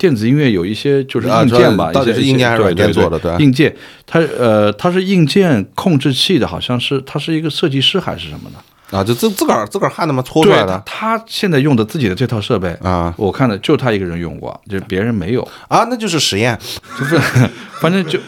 [0.00, 3.76] 电子音乐有一些就是啊硬件吧，到底是硬件还是软件做的对对硬件，
[4.06, 8.96] 它呃它是硬件控制器的，好像是它是一个设计师还是什么的？
[8.96, 10.22] 啊，就自自个儿自个儿焊的吗？
[10.22, 15.46] 搓出对来的他他现在用的自己的这套设备啊我看的就他一个人用过，就是别人没有。
[15.68, 16.58] 啊，那就是实验。
[16.98, 17.20] 就是
[17.80, 18.18] 反正就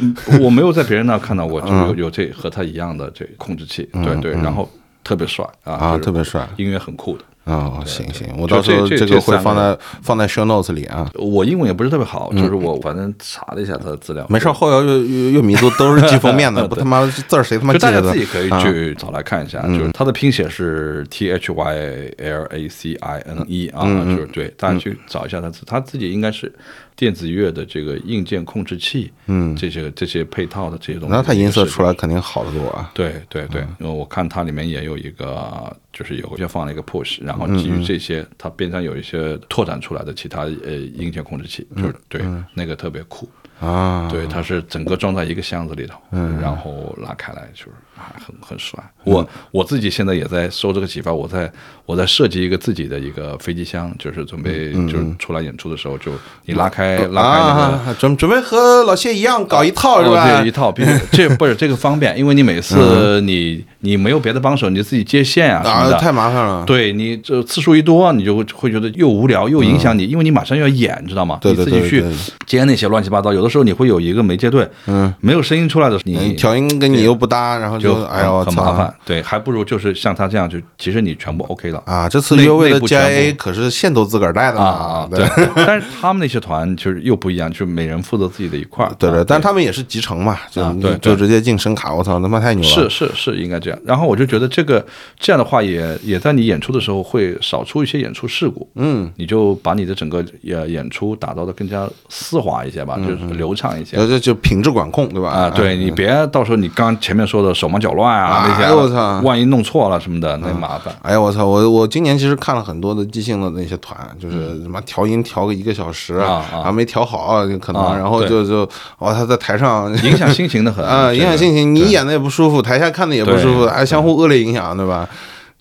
[0.40, 4.70] 我没有在别人那看到过，就嗯有有这和他一样的这控制器，对对，然后
[5.02, 7.24] 特别帅啊啊特别帅音乐很酷的。
[7.44, 11.10] 啊，行行，我到时候这这这个会放在放在 show notes 里啊。
[11.14, 18.00] 我英文也不是特别好，就是我反正查了一下他的资料，没事儿，后摇乐乐乐迷都都是记封面的， 不他妈字儿谁他妈就大家？
[18.00, 21.74] 自己可以啊去找来看一下，就是他的拼写是 T H Y
[22.18, 26.52] L A C I N E 啊，就是对，大家去找一下他自他自己应该是
[26.96, 31.88] 电子乐的这个硬件控制器，嗯，这些这些配套的这些东西，那它音色出来。
[31.88, 32.90] 来肯定好得多啊。
[32.94, 42.22] 对对对，因为我看它里面也有一个，就是有些放了一个 push，然后基于这些，它边上有一些拓展出来的其他呃硬件控制器，就是对
[42.54, 43.28] 那个特别酷。
[43.62, 45.96] 啊，对，它是整个装在一个箱子里头，
[46.40, 48.82] 然后拉开来，就是啊很很帅。
[49.04, 51.50] 我我自己现在也在受这个启发，我在
[51.86, 56.10] 我在设计一个自己的一个飞机箱，就是准备就是出来演出的时候，就
[56.44, 57.62] 你拉开拉开那个。
[57.72, 60.40] 啊，准准备和老谢一样搞一套是哦，吧？
[60.40, 66.64] 对，一套，比如这不是这个方便，因为你每次你你没有别的帮手，你就自己接线啊什么啊，的，太麻烦了。
[66.66, 71.38] 对你这次数一多，你就会会觉得又无聊又影响你，因为你马上要演，知道吗？
[71.42, 72.04] 你自己去
[72.46, 78.92] 接那些乱七八糟，有的时候你会有一个媒介队，嗯，没有声音出来的时候，嗯你调音跟你又不搭，然后就哎呦很麻烦。
[79.04, 81.82] 对，还不如就是像他这样，就其实你全部 OK 了。
[81.86, 82.08] 啊！
[82.08, 88.92] 这次内优惠的 GIA 可是线都自个儿带的啊对， 但是他们那些团就是又不一样，就是每人负责自己的一块儿。
[88.98, 92.68] 对对，啊但是他们也是集成嘛，就对就直接进声卡，我操，他妈太牛了！
[92.68, 93.78] 是是是应该这样。
[93.84, 94.84] 然后我就觉得这个
[95.18, 103.96] 这样的话也也在你演出的时候会少出一些演出事故，嗯，你就把你的整个演演出打造的更加丝滑一些吧，就是流畅一些。
[103.96, 105.30] 呃，这就品质管控，对吧？
[105.30, 110.94] 啊，对你别到时候你刚前面说的手忙脚乱啊那些我操万一弄错了什么的，那麻烦。
[111.02, 111.44] 哎呀，我操！
[111.44, 118.68] 我我今年其实看了很多的即兴的那些团，就是什么调音调个一个小时嗯啊啊还没调好，就可能，啊然后就就
[118.98, 125.08] 哦，他在台上影响心情的很啊，影响心情，你演的也不舒服，台下看的也不舒服，对哎，相互恶劣影响，对吧？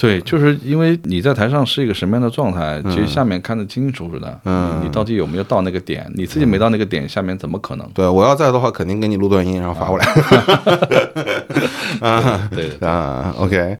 [0.01, 4.39] 对，就是因为你在台上是一个什么样的状态，其实下面看得清清楚楚的。
[4.45, 6.11] 嗯你你到底有没有到那个点？
[6.15, 7.87] 你自己没到那个点，下面怎么可能？
[7.93, 10.05] 对我要在的话，肯定给你录段音，然后发过来。
[12.01, 13.77] 啊，对对啊，OK。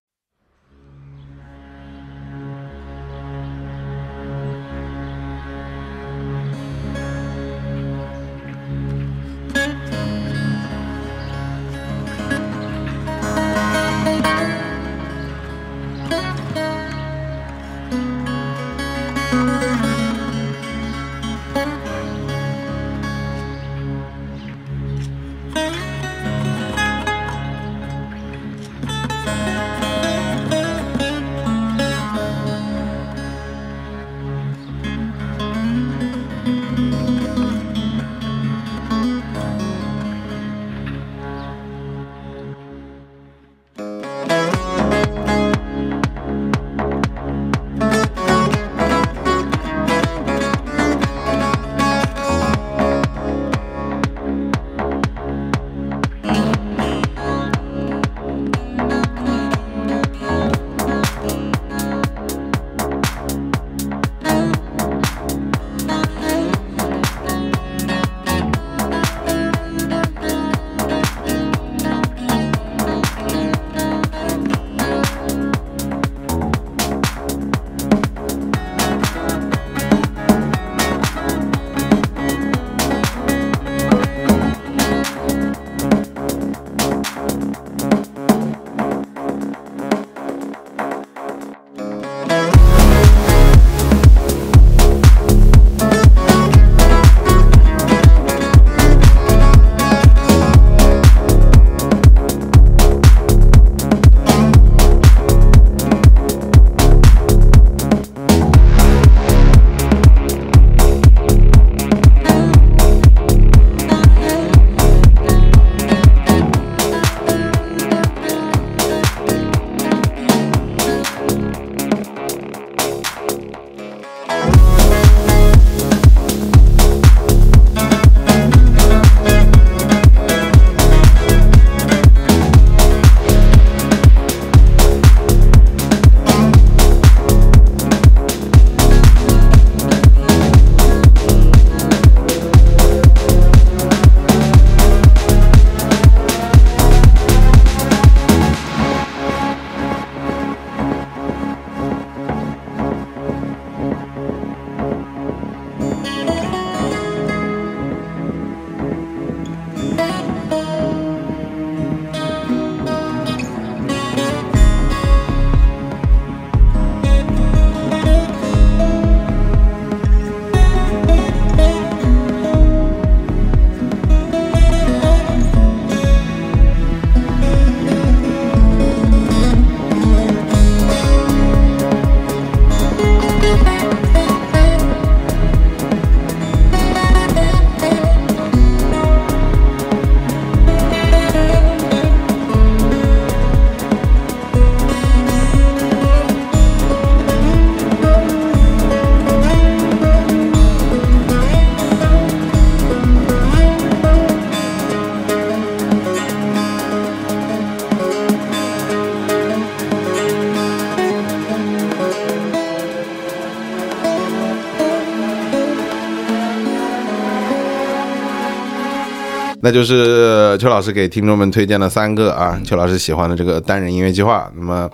[219.72, 224.50] 就是邱老师给听众们推荐了三个啊，邱老师喜欢的这个单人音乐计划。
[224.54, 224.88] 那么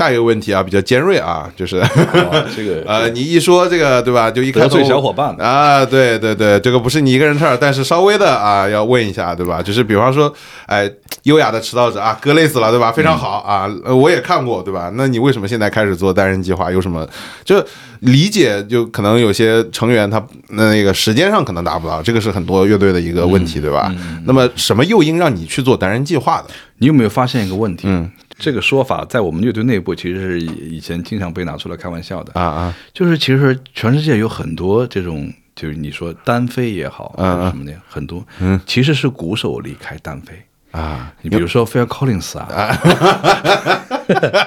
[0.00, 9.62] 下一个问题啊，比较尖锐啊，就是、哦这个 呃，你一说这个对吧，就一开头得罪小伙伴啊，对对对，这个不是你一个人事儿，但是稍微的啊，要问一下对吧？
[9.62, 10.32] 就是比方说，
[10.64, 10.90] 哎，
[11.24, 12.90] 优雅的迟到者啊，哥累死了对吧？
[12.90, 14.90] 非常好啊，呃我也看过对吧？
[14.94, 16.72] 那你为什么现在开始做单人计划？
[16.72, 17.06] 有什么
[17.44, 17.62] 就
[17.98, 18.64] 理解？
[18.64, 23.94] 就可能有些成员他那个时间上可能达不到，这个是很多乐队的一个问题对吧？
[24.24, 26.46] 那么什么诱因让你去做单人计划的？
[26.78, 27.82] 你有没有发现一个问题？
[27.86, 28.10] 嗯，
[28.40, 32.32] 这个说法在我们乐队内部其实是以前经常被拿出来开玩笑的。
[32.32, 40.32] 啊啊，就是其实全世界有很多这种，就是你说单飞也好，嗯嗯什么的，很多，嗯，其实是鼓手离开单飞。
[40.70, 42.76] 啊，你比如说 Phil Collins 啊，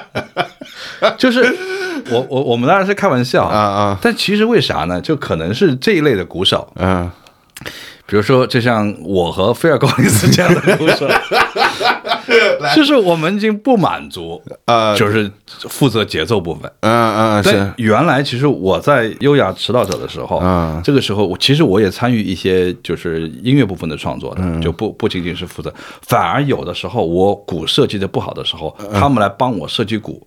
[1.16, 1.42] 就是
[2.10, 5.00] 我我我们当然是开玩笑啊啊，但其实为啥呢？
[5.00, 7.10] 就可能是这一类的鼓手，嗯。
[8.06, 11.08] 比如说就像我和菲尔·高林斯这样的鼓手，
[12.74, 15.30] 就是我们已经不满足，呃就是
[15.68, 16.70] 负责节奏部分。
[16.80, 17.72] 嗯嗯但是。
[17.76, 20.80] 原来其实我在优雅迟到者的时候，嗯。
[20.84, 24.60] 这个时候我其实我也参与一些就是音乐部分的创作的，嗯。
[24.60, 28.88] 就不不仅仅是负责，反而有的时候我鼓设计的不好的时候，嗯。
[28.92, 30.24] 他们来帮我设计鼓。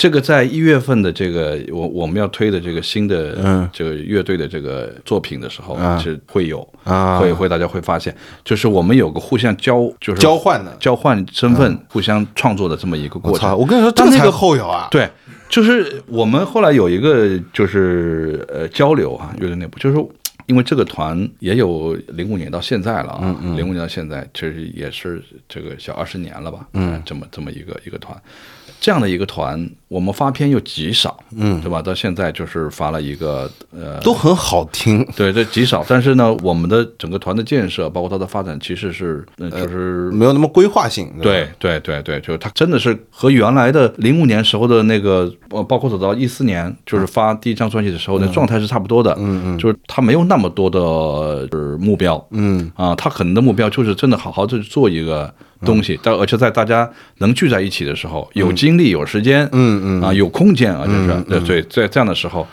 [0.00, 3.68] 这个在一月份的这个我我们要推的这个新的嗯。
[3.70, 7.18] 这个乐队的这个作品的时候，嗯其实会有啊。
[7.18, 10.74] 会会大家会发现，就是我们有个互相交就是交换的。
[10.80, 13.54] 交换身份、互相创作的这么一个过程。
[13.58, 14.88] 我跟你说，这个才后有啊！
[14.90, 15.06] 对，
[15.50, 20.10] 就是我们后来有一个就是呃交流啊，乐队内部就是说。
[20.46, 28.20] 因为这个团也有零五年到现在了啊，零五年到现在，其实也是这个小二十年了吧，嗯，这么这么一个一个团，
[28.80, 31.82] 这样的一个团，我们发片又极少，嗯，对吧？
[31.82, 35.06] 到现在就是发了一个呃，都很好听。
[35.14, 49.14] 对，这极少，但是呢，我们的整个团的建设，包括它的发展，其实是，呃、就是没有那么规划性，对对对对，就是它真的是和原来的零五年时候的那个，呃，包括走到一四年，就是发第一张专辑的时候，那状态是差不多的。
[49.18, 52.26] 嗯嗯，就是它没有那么多的就是目标。
[52.30, 55.32] 嗯啊，它可能的目标就是真的好好的做一个
[55.64, 56.88] 东西，但而且在大家
[57.18, 60.02] 能聚在一起的时候，有精力、有时间，嗯嗯。
[60.02, 62.46] 啊，有空间啊，就是对对，在这样的时候，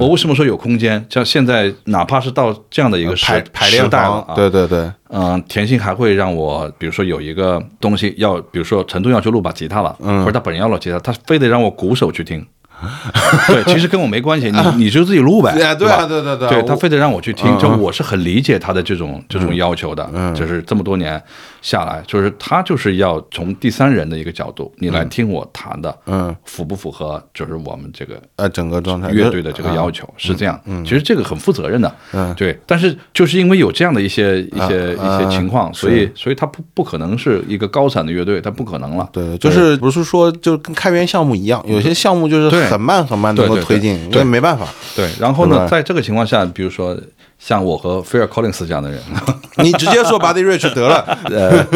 [0.00, 1.04] 我为什么说有空间？
[1.10, 10.20] 像现在，哪怕是到这样的一个时排排练时代了啊，房，对对对，嗯，田心还会让我，比如说有一个东西要，比如说陈东要去录把吉他了，嗯。
[10.20, 12.44] 或者他本人要录吉他，他非得让我鼓手去听。
[13.48, 21.20] 对，其实跟我没关系，你 你就自己录呗，哎对啊吧对对对对他非得让我去听，就我是很理解他的这种这种要求的，就是这么多年
[21.62, 32.34] 下来，就是他就是要从第三人的一个角度，你来听我弹的，嗯，符不符合就是我们这个呃，整个状态乐队的这个要求，是这样，其实这个很负责任的，嗯。
[32.34, 32.58] 对。
[32.66, 39.08] 但是就是因为有这样的一些一些啊一些情况，啊所以所以他不不可能是一个高产的乐队，他不可能了。
[39.12, 45.08] 对，就是不是说就跟开源项目一样，有些项目就是对很慢很慢能够对对推进，因对为没办法，对。
[45.18, 46.96] 然后呢，在这个情况下，比如说
[47.38, 49.00] 像我和菲尔·柯林斯这样的人，
[49.58, 51.66] 你直接说 Buddy Rich 得了，呃，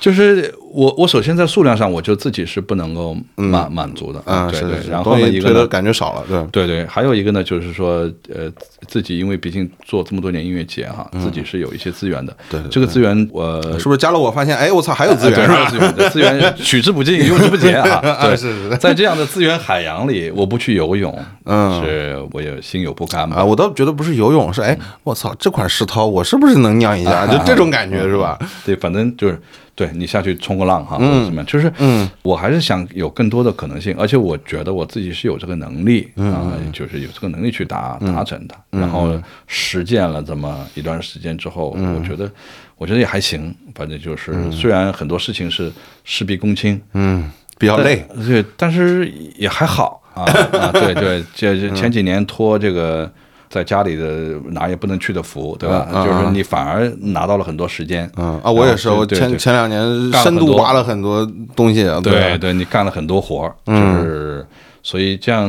[0.00, 4.90] 就是我我首先在数量上，我就自己是不能够满满足的，啊，对对。
[4.90, 8.50] 然后呢，一个，感觉少了，对，对对，还有一个呢，就是说，呃，
[8.88, 12.36] 自己因为毕竟做这么多年音乐节哈，自己是有一些资源的。
[12.50, 15.64] 对对这个资源我是不是加了我发现，哎，我操，还有资源对是吧？
[15.64, 18.00] 还有资源，资源 取之不尽，用之不竭啊！
[18.26, 23.36] 对，是是是在这样的资源海洋里，我不去游泳，嗯是我也心有不甘嘛。
[23.36, 27.28] 啊，我倒觉得不是游泳，是哎，我操，这款石涛我是不是能酿一下？
[27.28, 28.36] 就这种感觉是吧？
[28.66, 29.40] 对，反正就是
[29.74, 36.32] 对你下去冲个浪哈，或者怎么样，就是嗯，我还是想有更多的可能性，而且我觉得我自己是有这个能力嗯。
[36.32, 38.54] 啊，就是有这个能力去达达成的。
[38.70, 41.94] 然后实践了这么一段时间之后，嗯。
[41.94, 42.30] 我觉得
[42.76, 45.72] 我觉得也还行，反正就是虽然很多事情是
[46.04, 50.24] 事必躬亲，嗯，比较累，对，但是也还好啊
[50.58, 53.10] 啊，对对，这这前几年拖这个
[53.54, 55.86] 在家里的哪也不能去的福，对吧？
[56.04, 59.80] 就是你反而拿到了很多时间，嗯啊，我也是，我前前两年
[60.24, 61.24] 深度挖了很多
[61.54, 63.96] 东西啊，对对，你干了很多活儿，嗯。
[63.96, 64.46] 就是
[64.82, 65.48] 所以这样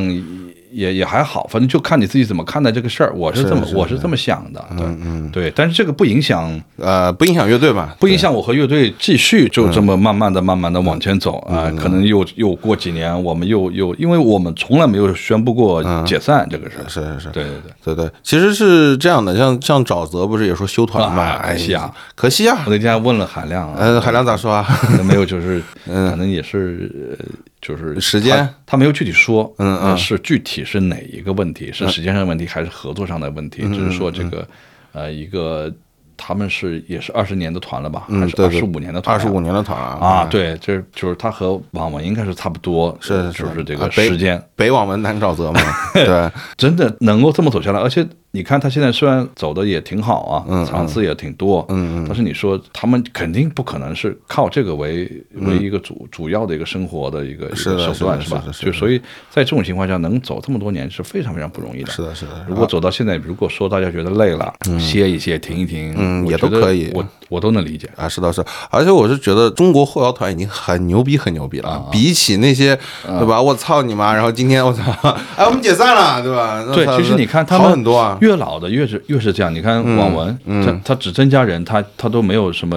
[0.70, 3.12] 也也还好，反正就看你自己怎么看待这个事儿。
[3.14, 11.72] 我是这么是是我是这么想的，对对，但是这个不影响呃，不影响乐队吧，不影响我和乐队继续就这么慢慢的、慢慢的往前走嗯啊。
[11.78, 16.88] 可能又又过几年，我们又又，因为我们从来没有宣布过解散这个事儿。
[16.88, 17.52] 是是是，对对
[17.84, 21.22] 对，对对，其实是这样的，像像沼泽不是也说休团嘛？
[21.22, 24.66] 啊哎可惜啊，可惜啊我，那天问了海亮啊，嗯，海亮咋说啊？
[25.04, 27.24] 没有，就是可能也是呃
[27.60, 33.62] 就是时间他，他没有具体说，嗯嗯呃是具体是哪一个问题，是时间上的问题还是合作上的问题？
[33.64, 34.46] 嗯只是说这个
[34.92, 35.72] 呃一个
[36.16, 39.18] 他们是也是二十年的团了吧，还是二十五年的团啊？
[39.18, 39.98] 二十五年的团啊。
[40.00, 43.76] 啊，，对，这就是他和网文应该是差不多，是就是这。
[43.76, 45.60] 个时间，北网文南沼泽嘛，
[45.92, 58.52] 对，真的能够这么走下来，而且你看他现在虽然走的也挺好啊，嗯场次也挺多，嗯嗯但是你说他们肯定不可能是靠这个为为一个主主要的一个生活的一个手段是的是的？
[58.52, 58.98] 是的就所以
[59.30, 61.90] 在这种情况下能走这么多年是非常非常不容易的。
[61.90, 62.44] 是的，是的。
[62.46, 67.88] 如果走到现在，如果说大家觉得累了，歇一歇，停一停，嗯也都可以我我都能理解。
[67.96, 73.40] 啊，是的，是的，而且我是觉得中国后摇团已经很牛逼，很牛逼了，啊比起那些，对吧？
[73.40, 74.12] 我操你妈！
[74.12, 74.82] 然后今天我操，
[75.36, 76.62] 哎，我们解散了，对吧？
[76.74, 79.54] 对，其实你看他好们很多啊，越老的越是越是这样。
[79.54, 82.76] 你看网文，他他只增加人，他他都没有什么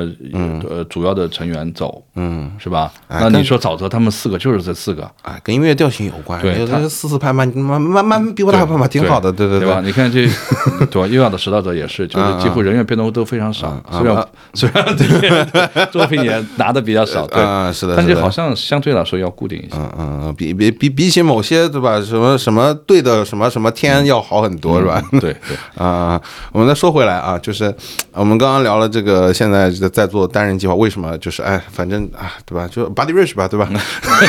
[0.70, 2.92] 呃主要的成员走，嗯，是吧？
[3.08, 9.82] 那你说沼泽他们四个就是这四个，哎，跟音乐调性有关，对他就是四四拍慢慢慢慢比我大拍嘛，挺好的，对对对吧？
[9.84, 10.28] 你看这
[10.92, 11.08] 对吧？
[11.08, 15.48] 优雅的拾到者也是，就是几乎人员变动都非常少，虽然虽然这些
[15.92, 19.78] 作品也拿的比较少， 对，啊，是的，但是好像相对来说要固定一些。
[19.78, 22.00] 嗯嗯，比比比比起某些对吧？
[22.02, 25.02] 什么什么对的什么什么天要好很多，是吧？
[25.20, 26.22] 对对，啊，
[26.52, 27.74] 我们再说回来啊，就是
[28.12, 31.18] 我们刚刚聊了这个，现在在做单人计划，为什么？
[31.20, 32.68] 就是哎，反正啊，对吧？
[32.68, 33.70] 就 Body Rich 吧，对吧？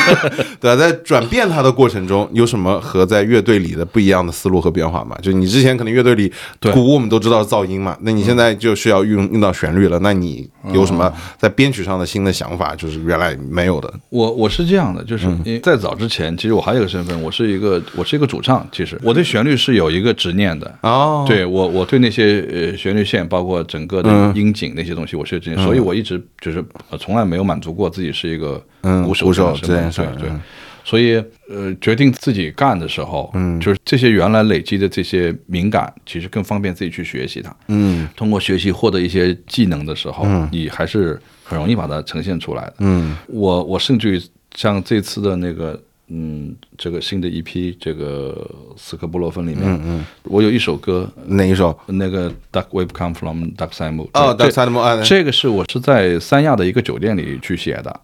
[0.59, 0.75] 对吧？
[0.75, 5.17] 在转变它的过程中，有什么和在乐队里的不一样的思路和变化吗？
[5.21, 12.75] 就你之前可能乐队里对鼓我们都知道是噪音嘛，那你现在就需要用用到旋律了，那你有什么在编曲上的新的想法？
[12.75, 13.91] 就是原来没有的。
[14.09, 15.27] 我我是这样的，就是
[15.61, 20.73] 在早之前，其实我还有一个身份，我是一个我是一个主唱，其实我对旋律是有一个执念的。
[20.91, 24.35] 哦，对我，我对那些呃旋律线，包括整个的嗯。
[24.35, 30.29] 音景那些东西，我是有执念，所以我一直就是呃从来没有满足过自己是一个嗯鼓手鼓手对对。
[30.29, 30.41] 嗯。
[30.83, 37.55] 所以，呃，决定自己干的时候，嗯，就是这些原来累积的这些敏感，其实更方便自己去学习它。
[37.67, 38.09] 嗯。
[38.15, 42.73] 通过学习获得一些技能的时候，你还是很容易把它呈现出来的。
[42.79, 43.15] 嗯。
[43.27, 44.21] 我我甚至于
[44.55, 45.79] 像这次的那个
[46.13, 48.45] 嗯，这个新的一批这个
[48.75, 51.77] 斯科布洛芬里面，嗯我有一首歌，哪一首？
[51.85, 57.99] 那个 Duck Wave Come from Duck Side Moon，哦 Dark Side Moon，啊这个是我是在三亚的一个酒店里去写的。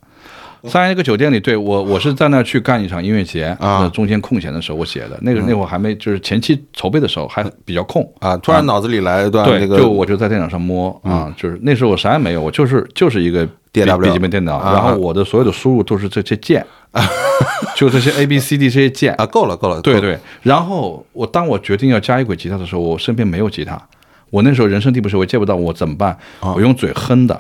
[0.68, 16.66] 三亚一个酒店里，对我我是在那儿去干一场音乐节啊那中间空闲的时候我写的，那个那会儿还没就是前期筹备的时候还比较空啊，突然脑子里来一段对，那个，就我就在电脑上摸啊，就是那时候我啥也没有，我就是就是一个笔记本电脑，啊然后我的所有的输入都是这些键，
[17.76, 20.18] 就这些 A B C D 这些键啊，够了够了，对对。
[20.42, 23.80] 然后我当我决定要加一轨吉他的时候，我身边没有吉他，
[24.32, 26.18] 我那时候人生地不熟，我借不到，我怎么办？
[26.40, 27.40] 啊我用嘴哼的，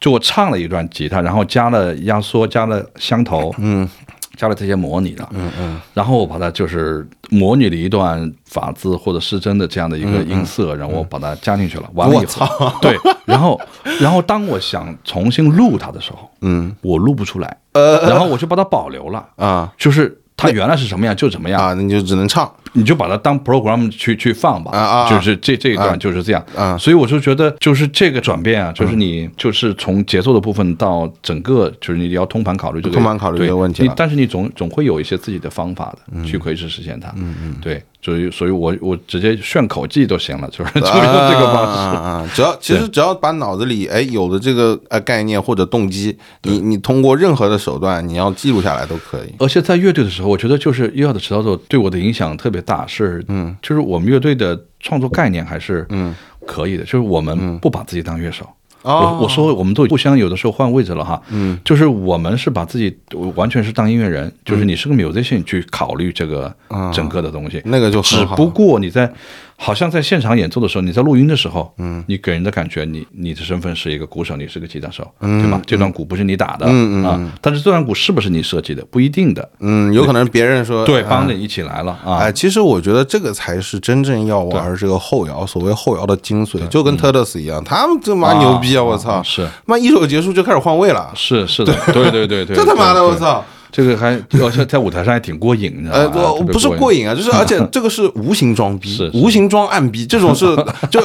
[0.00, 3.88] 就我唱了一段吉他，然后加了压缩，加了箱头，嗯。
[4.36, 11.88] 加了这些模拟的，嗯嗯，然后我把它就是模拟了一段法兹或者失真的这样的一个音色，然后我把它加进去了。
[11.94, 13.58] 完了以后， 对，然后
[13.98, 16.70] 然后当我想重新录它的时候，嗯。
[16.82, 18.06] 我录不出来，呃。
[18.10, 19.72] 然后我就把它保留了，啊。
[19.78, 25.84] 就是它原来是什么样就怎么样，啊，那你就只能唱你就把它当 program 去去放吧，啊啊就是这这一啊。
[25.84, 26.76] 段就是这样，啊。
[26.78, 42.34] 所以我就觉得就是这个转变啊，就是你就是从节奏的部分到整个，就是你要通盘考虑这个通盘考虑这个对问题但是你总总会有一些自己的方法的，去可以去实现它，嗯嗯，对，所以所以我我直接炫口技就行了，就是 就是这个方式。
[42.34, 49.32] 只要其实只要把脑子里哎有的这个呃概念或者动机，你你通过任何的手段，你要记录下来都可以。
[49.38, 56.14] 而且在乐队的时候，我觉得就是优雅的迟到奏对我的影响特别大，是嗯，就是我们乐队的创作概念还是嗯。
[56.46, 58.48] 可以的，就是我们不把自己当乐手。
[58.82, 59.16] 哦。
[59.18, 62.96] 我我说我们都互相有的时候换位置了哈，嗯，就是我们是把自己
[63.34, 66.54] 完全是当音乐人，就是你是个 musician 去考虑这个
[66.94, 68.00] 整个的东西，那个就。
[68.00, 69.12] 只不过你在
[69.56, 75.60] 好像在现场演奏的时候，你在录音的时候，嗯，你给人的感觉，你你的身份是一个鼓手，你是个吉他手，对吧？
[75.66, 81.06] 这段鼓不是你打的，嗯嗯啊，但是这段鼓是不是你设计的，不一定的，嗯，有可能别人说对，啊。
[81.08, 82.18] 帮着你一起来了啊。
[82.18, 88.84] 哎，，其实我觉得这个才是真正要玩这个后摇，所谓后摇的精髓，就跟 Turtles 一样，他们这妈啊牛逼啊！
[88.84, 89.48] 我啊操，是。
[89.64, 93.16] 妈一首结束就开始换位了，是是的，对对对对， 这他妈的我！
[93.16, 93.44] 操！
[93.76, 100.46] 这个还而且在舞台上还挺过瘾的，呃，啊我不是过，瘾啊，就是而且 这个是无形装逼是，是无形装暗逼，这种是
[100.90, 100.98] 就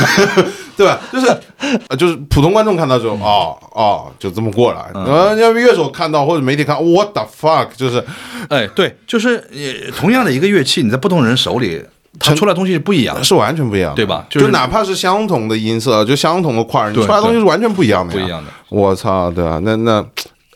[0.74, 0.98] 对吧？
[1.12, 1.26] 就是
[1.88, 4.86] 呃就是普通观众看到之后，哦哦，就这么过了。
[4.94, 8.02] 呃，要不乐手看到或者媒体看，what the fuck，就是
[8.48, 11.82] 哎，对，就是呃同样的一个乐器，你在不同人手里，
[12.18, 18.50] 它出来东西是不一样的，是完全不一样的，对吧就就是哪怕是相同的音色，就相同的块儿，你出来的东西是完全不一样的，不一样的。
[18.70, 19.60] 我操，对吧？
[19.62, 20.02] 那那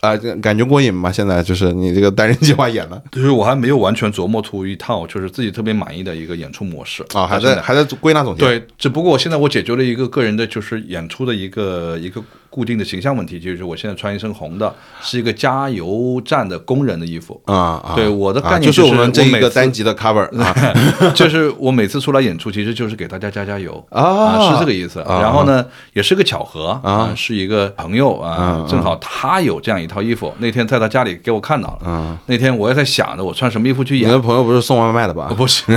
[0.03, 1.09] 啊，这感觉过瘾吗？
[1.09, 12.21] 现在就是你这个单人计划演的 就是我还没有完全琢磨出一套，就是自己特别满意的一个演出模式啊，还在还在归纳总结。，对，只不过我现在我解决了一个个人的，就是演出的一个一个
[12.53, 17.41] 固定的形象问题，就是我现在穿一身红的，是一个加油站的工人的衣服。
[17.45, 20.53] 啊啊，对我的啊概念就是我们这一个单集的 cover 啊
[21.15, 24.99] 就是我每次出来演出，其实就是给大家加加油啊是这个意思。
[25.01, 31.79] 啊然后呢，也是个巧合啊是一个朋友啊嗯，正好他有这样一套衣服，那天在他家里给我看到了。
[31.85, 34.19] 嗯那天我也在想着我穿什么衣服去演你的。
[34.19, 35.33] 朋友不是送外卖的吧？
[35.35, 35.63] 不是，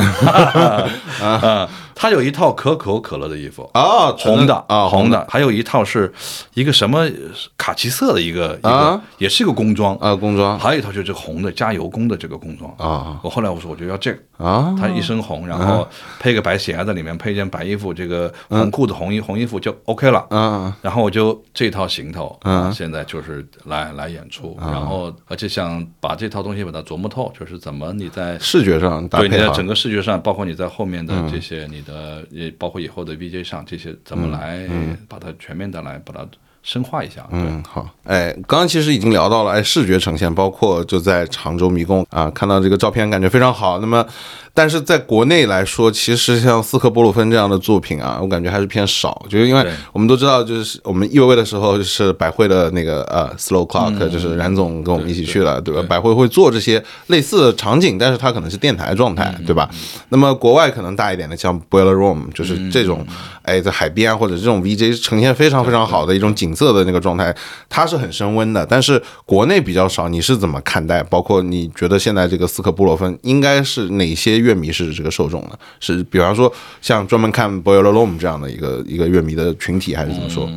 [1.21, 1.69] 啊，
[1.99, 6.13] 他有一套可口可乐的衣服，啊，纯红的啊，红的，还有一套是
[6.53, 7.09] 一个什么
[7.57, 10.59] 卡其色的一个一个啊，也是一个工装，啊，工装。
[10.59, 12.71] 还有一套就是这个红的加油工的这个工装。
[12.77, 15.89] 啊我后来我说我就要这个，啊，他一身红，然后
[16.21, 20.27] 配个白鞋子，里面配一件白衣服，这个红裤子、红衣红衣服就 OK 了。
[20.29, 22.65] 啊然后我就这套行头，嗯。
[22.65, 34.69] 啊现在就是来来演出，然后而且想把这套东西把它琢磨透，就是怎么你在视觉上对你在整个视觉上，包括你在后面的这些，你的也包括以后的 VJ 上这些，怎么来
[35.09, 36.29] 把它全面的来把它
[36.67, 37.25] 深化一下。
[37.31, 43.79] 嗯，好，哎，刚刚其实已经聊到了，哎，视觉呈现，包括就在常州迷宫啊，看到这个照片感觉非常好。
[43.79, 44.05] 那么，
[44.53, 55.85] 但是在国内来说，其实像斯科波鲁芬这样的作品啊，我感觉还是偏少，就是因为我们都知道，就是我们艺微的时候，就是百汇的那个呃 Slow Clock，、就是冉总跟我们一起去了，对吧？
[55.89, 59.71] 百汇会做这些类似的场景，但是它可能是电台状态，对吧？
[60.09, 63.07] 那么国外可能大一点的，像 Boiler Room，就是这种，
[63.47, 67.35] 哎，在海边啊或者这种 VJ 呈现非常非常好的一种景色的那个状态，
[67.69, 68.67] 它是很升温的。
[68.67, 71.03] 但是国内比较少，你是怎么看待？
[71.05, 75.53] 包括你觉得现在这个斯克布洛芬应该是哪些乐迷是这个受众呢？
[75.79, 80.51] 是比方说像专门看 Boiler Room 这样的一个一个乐迷的群体，还是怎么说？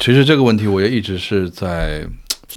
[0.00, 2.06] 其实这个问题我也一直是在。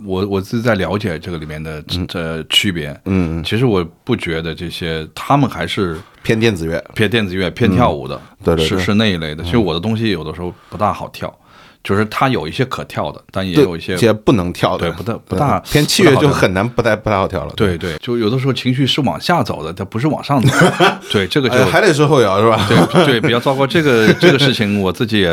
[0.06, 9.44] 我我自己在了解这个里面的这区别，嗯，其实我不觉得这些他们还是偏电子乐，偏电子乐、偏跳舞的，对对是是那一类的。
[9.44, 11.36] 其实我的东西有的时候不大好跳，
[11.84, 17.54] 就是它有一些可跳的，但也有一些些不能跳的，对不大不大偏器乐就很难不太不太好跳了。
[17.56, 20.54] 对对，就有的时候情绪是往下走的，它不是往上走。
[21.12, 22.68] 对，这个就哎，还得是后摇是吧？
[22.68, 23.66] 对对比较糟糕。
[23.66, 25.30] 这个 这个事情我自己也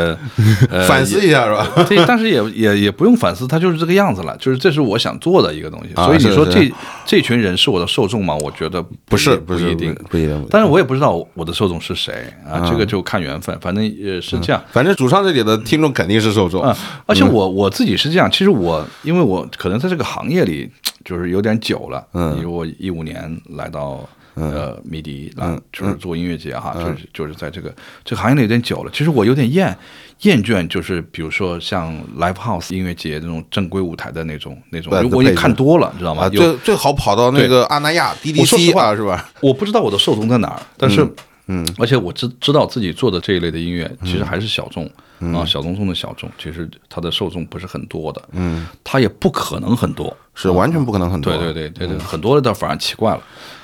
[0.69, 1.67] 呃反思一下是吧？
[1.87, 5.93] 对，但是也也也不用反思，它就是这个样子了，就是这是我想做的一个东西。
[5.95, 6.71] 啊所以你说这
[7.05, 8.35] 这群人是我的受众吗？
[8.37, 10.47] 我觉得不是不一定，不一定。
[10.49, 12.13] 但是我也不知道我的受众是谁
[12.49, 14.63] 啊，这个就看缘分，反正也是这样。
[14.71, 16.61] 反正主唱这里的听众肯定是受众。
[16.61, 20.69] 啊，而且我我自己是这样，其实我因为我可能在这个行业里
[21.03, 22.35] 就是有点久了，嗯。
[22.37, 26.83] 因为我一五年来到呃迷笛，啊，就是做音乐节哈，嗯。
[26.85, 27.73] 就是就是在这个
[28.05, 29.75] 这个行业里有点久了，其实我有点厌
[30.21, 36.29] 厌倦，就是比如说像 live house 音乐节那种正规舞台的那种那种对，我已经看多了，知道啊，吗？
[36.33, 39.29] 有最最好跑到那个阿那亚我说实 DDC 话啊，是吧？
[39.41, 41.07] 我不知道我的受众在哪儿，但是，
[41.47, 44.85] 嗯，而且我知知道自己做的这一类的音乐其实还是小众、
[45.33, 51.31] 啊，小众中的小众，其实它的受众不是很多的，嗯，它也不可能很多，是完全不可能很多。
[51.33, 53.21] 对对对对对，很多的倒反而奇怪了，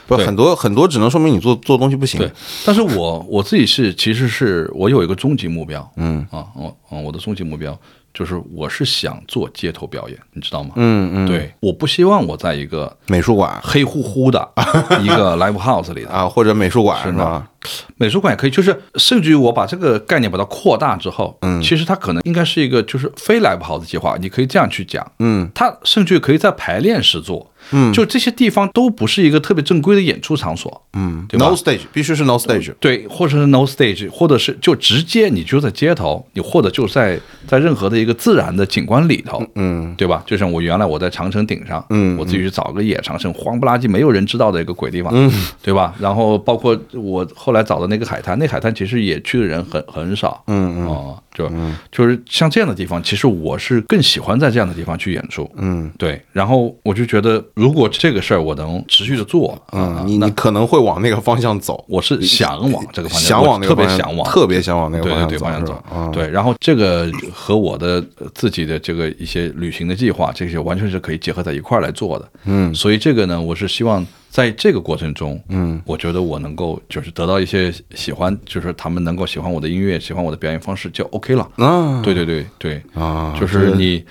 [0.07, 0.17] 对。
[0.17, 2.19] 不很多很多只能说明你做做东西不行。
[2.19, 2.31] 对，
[2.65, 6.25] 但是我我自己是其实是我有一个终极目标，嗯。
[6.31, 7.77] 啊，我嗯我的终极目标
[8.13, 10.71] 就是我是想做街头表演，你知道吗？
[10.75, 13.59] 嗯嗯，对，我不希望我在一个美术馆。
[13.63, 14.47] 黑乎乎的
[15.01, 16.09] 一个 live house 里的。
[16.09, 17.47] 啊，或者美术馆是的吧？
[17.95, 32.73] 美术馆也可以，就是甚至于我把这个概念把它扩大之后，嗯，其实它可能应该是一个就是非 live house 计划，你可以这样去讲，嗯，它甚至于可以在排练室做，嗯，就这些地方都不是一个特别正规的演出场所，嗯，对吧？No stage 必须是 no stage。
[32.79, 40.23] 对，或者是 no stage，或者是就直接你就在街头，你或者就在在任何的一个自然的景观里头，嗯，对吧？
[40.25, 45.93] 就像我原来我在长城顶上，嗯我自己去找个野长城，荒不拉几没有人知道的一个鬼地方，嗯，对吧？
[45.99, 50.87] 然后包括我后来找的那个海滩，那海滩其实也去的人很很少，嗯嗯。
[50.87, 51.51] 哦，就
[51.91, 55.91] 就是像这样的地方，其实我是更喜欢在这样的地方去演出，嗯。
[55.97, 56.21] 对。
[56.31, 65.83] 然后我就觉得，如果这个事儿我能持续的做，啊嗯，你你可能会往那个方向走，我是想往这个方向，想往那个我特别方向向往，特别想往那个方向对对方向走。
[66.11, 72.27] 对，然后这个和我的呃自己的这个一些旅行的计划，这些完全是可以结合在一块儿来做的。
[72.45, 81.47] 嗯，所以这个呢，我是希望在这个过程中，嗯，我觉得我能够就是得到一些喜欢，就是他们能够喜欢我的音乐，喜欢我的表演方式就 OK 了。
[81.57, 82.01] 啊。
[82.01, 84.03] 对对对对，啊，就是你。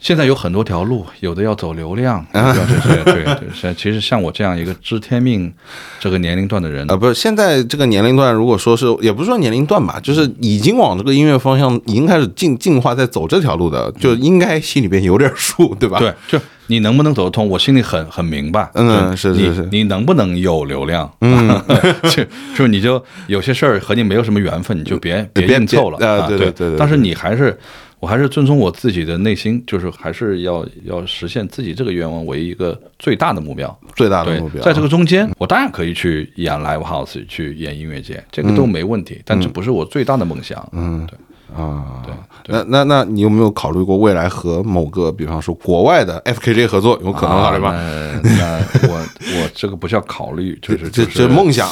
[0.00, 3.48] 现在有很多条路，有的要走流量，有的要这些，对对。
[3.54, 5.52] 像其实像我这样一个知天命
[6.00, 15.98] 这个年龄段的人啊，，不是现在这个年龄段，如果说是也不是说年龄段吧，就是已经往这个音乐方向已经开始进进化，在走这条路的，就应该心里边有点数，对吧？
[15.98, 16.38] 对，就
[16.68, 18.70] 你能不能走得通，我心里很很明白。
[18.74, 21.12] 嗯是你是是你能不能有流量？
[21.20, 21.60] 嗯，
[22.10, 22.24] 就
[22.56, 26.26] 就你就有些事儿和你没有什么缘分，你就别别硬凑了啊。
[26.26, 27.58] 对对对对对但是你还是，
[28.00, 33.78] 我还是遵从我自己的内心，就是还是要要实现自己这个愿望为一个最大的目标。
[33.94, 40.66] 最大的目标，，在这个中间，我当然可以去演 live house，去演音乐节，这个都没问题，但这不是我最大的梦想。
[40.72, 41.18] 嗯，对
[41.56, 42.14] 啊，对
[42.46, 47.70] 那那那你有没有考虑过未来和某个，比方说国外的 FKJ 合作，有可能考虑吗？
[47.70, 51.68] 啊那那我我这个不叫考虑，就是这就是这梦想，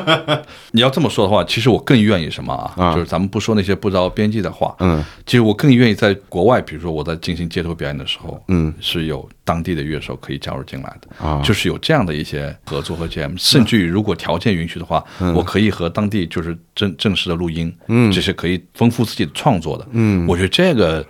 [0.72, 2.72] 你要这么说的话，其实我更愿意什么啊？
[2.76, 2.94] 啊。
[2.94, 11.40] 就是咱们不说那些不着边际的话，嗯，其实我更愿意在国外，比如说我在进行街头表演的时候，嗯，是有当地的乐手可以加入进来的，啊。
[11.42, 15.02] 就是有这样的一些合作和 jam，甚至于如果条件允许的话，
[15.34, 18.10] 我可以和当地就是正正式的录音，嗯。
[18.12, 21.04] 这些可以丰富自己的创作的，嗯我觉得这个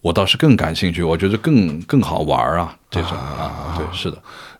[0.00, 4.16] 我倒是更感兴趣，我觉得更更好玩儿啊，这种啊，对，是的。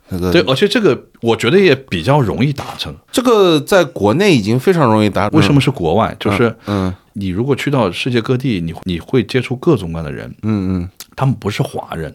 [0.09, 2.95] 那个对，而且这个我觉得也比较容易达成。
[3.11, 6.15] 这个在国内已经非常容易达，为什么是国外？
[6.21, 12.13] 就是嗯你如果去到世界各地，你你会接触各种各样的人，嗯嗯他们不是华人。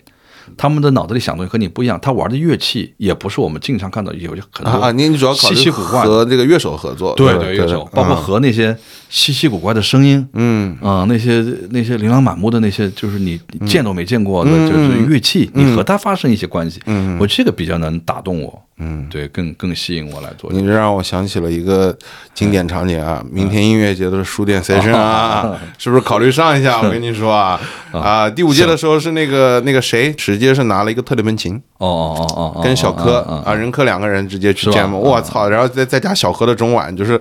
[0.57, 8.76] 他们的脑子里想的东西和你不一样，他玩的乐器也不是我们经常看到有很多啊啊，你你主要考虑和这个乐手合作，吧对对乐手，包括嗯和那些
[9.10, 18.99] 稀奇古怪的声音，嗯啊、那些那些琳琅满目的那些，就是你你见都没见过的，嗯就是乐器，你和它发生一些关系，嗯我这个比较能打动我，嗯。
[19.10, 20.51] 对，更更吸引我来做。
[20.53, 21.97] 你这让我想起了一个
[22.36, 23.26] 经典场景啊！
[23.32, 26.78] 明天音乐节的书店 session 啊，是不是考虑上一下？
[26.86, 27.60] 我跟你说啊
[27.91, 35.49] 啊，第五届的时候是那个那个谁，直接是拿了一个特雷门琴，哦哦哦哦哦，跟小柯啊任柯两个人直接去是吧 jam，我操！
[35.49, 37.20] 然后再再加小柯的中晚，就是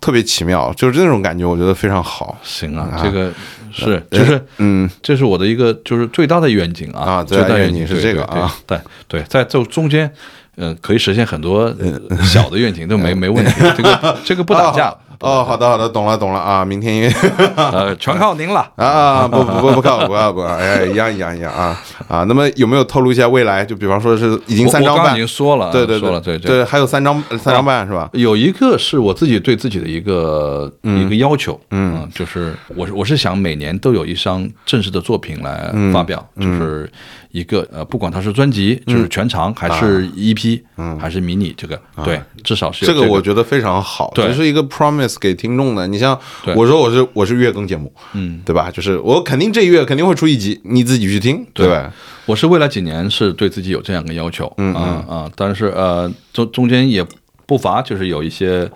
[0.00, 2.38] 特别奇妙，就是那种感觉，我觉得非常好。
[2.42, 3.32] 行啊，这个
[3.72, 4.88] 是就是嗯。
[5.02, 8.78] 这是我的一个就是最大的愿景啊啊最大愿景是这个啊对
[9.08, 10.10] 对对，在这中间。
[10.56, 16.64] 嗯，可以实现很多呃小的愿景都没 没问题，这个这个不打架哦，哦好的好的，懂了懂了啊！
[16.66, 17.12] 明天因为
[17.56, 18.70] 呃，全靠您了。
[18.76, 22.24] 啊，不不不不靠不靠不靠，哎，一样一样一样啊啊！
[22.28, 23.64] 那么有没有透露一下未来？
[23.64, 28.08] 就比方说是已经三张半已经，说了，对对说了，对对，还有三张三张半是吧？
[28.12, 36.90] 有一个是我自己对自己的一个、一个要求，嗯，就是我是我是想每年都有一张正式的作品来发表，就是
[37.30, 44.26] 一个呃，不管它是专辑，就是全长还是 EP，嗯，还是迷你，这个对，至少是这这个我觉得非常好，对。
[44.26, 45.86] 这是一个 promise 给听众的。
[45.86, 46.18] 你像
[46.56, 48.70] 我说我是我是月更节目，嗯，对吧？
[48.70, 51.68] 就是我肯定这一月肯定会出一集，你自己去听，对。
[51.68, 51.92] 吧？
[52.26, 57.04] 我是未来几年是对自己有这样一个要求，嗯啊啊，但是呃中中间也
[57.46, 58.70] 不乏就是有一些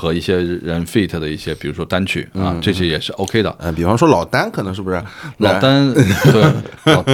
[0.00, 3.52] 和一些人 fit 的一些，比如说单曲啊，这些也是 OK 的。
[3.58, 5.02] 嗯，比方说老丹可能是不是？
[5.38, 6.42] 老丹对
[6.94, 7.04] 老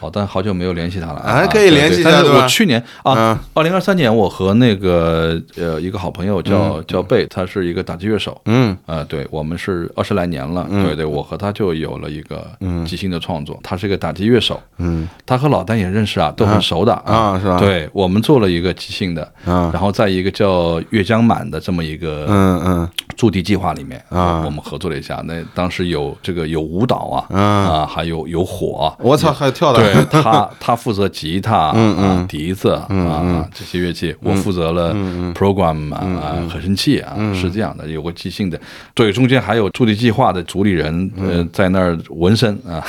[0.00, 3.14] 老丹好久没有联系他了还可以联系一对但是下我去年嗯。
[3.14, 8.74] 啊，二零二三年我和那个呃一个好朋友叫叫贝，他是一个打击乐手，嗯。
[8.86, 12.46] 呃，对我们是二十来年了，对对，我和他就有了一个
[12.86, 13.60] 即兴的创作。
[13.62, 15.06] 他是一个打击乐手，嗯。
[15.26, 17.58] 他和老丹也认识啊，都很熟的啊是吧？
[17.58, 25.20] 对我们做了一个即兴的，啊然后在一个叫粤江满的这么一个嗯嗯驻地计划里面啊我们合作了一下。
[25.26, 26.96] 那当时有这个有舞蹈
[27.30, 34.94] 啊，啊啊，还有有火啊，我操，还有跳的，对他，他负责吉他、 嗯笛子啊、啊这些乐器，我负责了
[35.34, 38.58] program 啊、啊合成器啊，是这样的，有个即兴的。
[38.94, 42.80] 对，中间还有驻地计划的主理人，呃，在那儿纹身啊，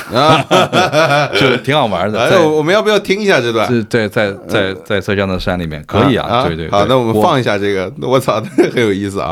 [1.38, 2.18] 就挺好玩的。
[2.20, 3.68] 哎，我我们要不要听一下这段？
[3.90, 6.70] 在在在在在浙江的山里面，可以啊，对对。
[6.70, 8.40] 好，那我们放一下这个，我操，
[8.72, 9.22] 很有意思啊。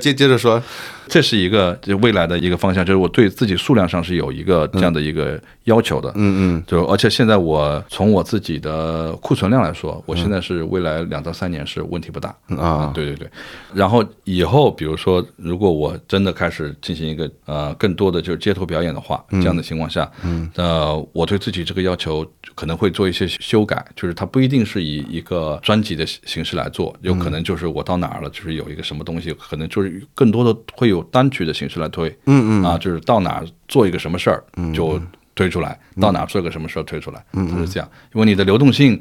[0.00, 0.60] 接接着说，
[1.06, 6.10] 这是一个就未来的一个方向，就是我对自己数量上是有一个这样的一个要求的。
[6.16, 6.64] 嗯嗯。
[6.66, 12.34] 就而且现在我从我自己的库存量来说，我现在是未来两到三年是问题不大。
[12.48, 13.28] 嗯啊对对对。
[13.74, 22.26] 然后以后比如说，如果我真的开始进行一个呃更多的就是街头表演的话，这样的情况下，嗯，呃，我对自己这个要求
[22.60, 34.44] 可能会做一些修改，就是它不一定是以一个专辑的形式来做，有可能就是我到哪儿了，就是有一个什么东西，可能就是更多的会有单曲的形式来推，嗯嗯，啊，就是到哪儿做一个什么事儿
[34.74, 35.00] 就。
[35.40, 39.00] 推出来，到哪儿做个什么事儿推出来，它是这样，因为你的流动性，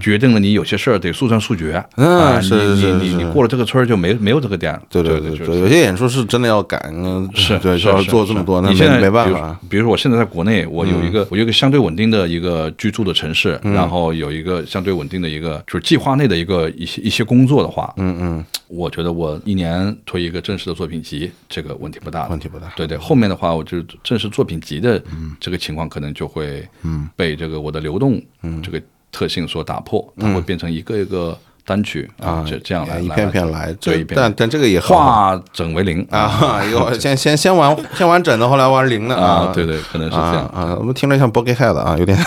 [0.00, 9.56] 决定了你有些事儿得速战速决，嗯啊，是你你你你过了这个村儿就没没有这个店了，对对对对，有些演出是真的要赶，嗯是对，就要做这么多，那你现在没没办法。
[9.70, 13.72] 比如说，我现在在国内，我有一个、我有一个相对稳定的一个居住的城市，嗯。
[13.72, 22.72] 然后有一个相对稳定的一个就是计划内的一个一些一些工作的话，嗯嗯，我觉得我一年推一个正式的作品集，这个问题不大，问题不大。
[22.74, 25.00] 对对，后面的话，我就正式作品集的
[25.38, 27.08] 这个情况可能就会嗯。
[27.14, 28.60] 被这个我的流动嗯。
[28.62, 28.82] 这个
[29.12, 36.06] 特性所打破，它会变成一个一个单曲啊，这这样来一片片来，对，这一片但但这个也化整为零。
[36.10, 40.44] 啊，有 先先先玩先玩整的，后来玩零的啊，对对，可能是这样。
[40.46, 42.18] 啊啊，我们听着像 Boogie Head 啊，有点。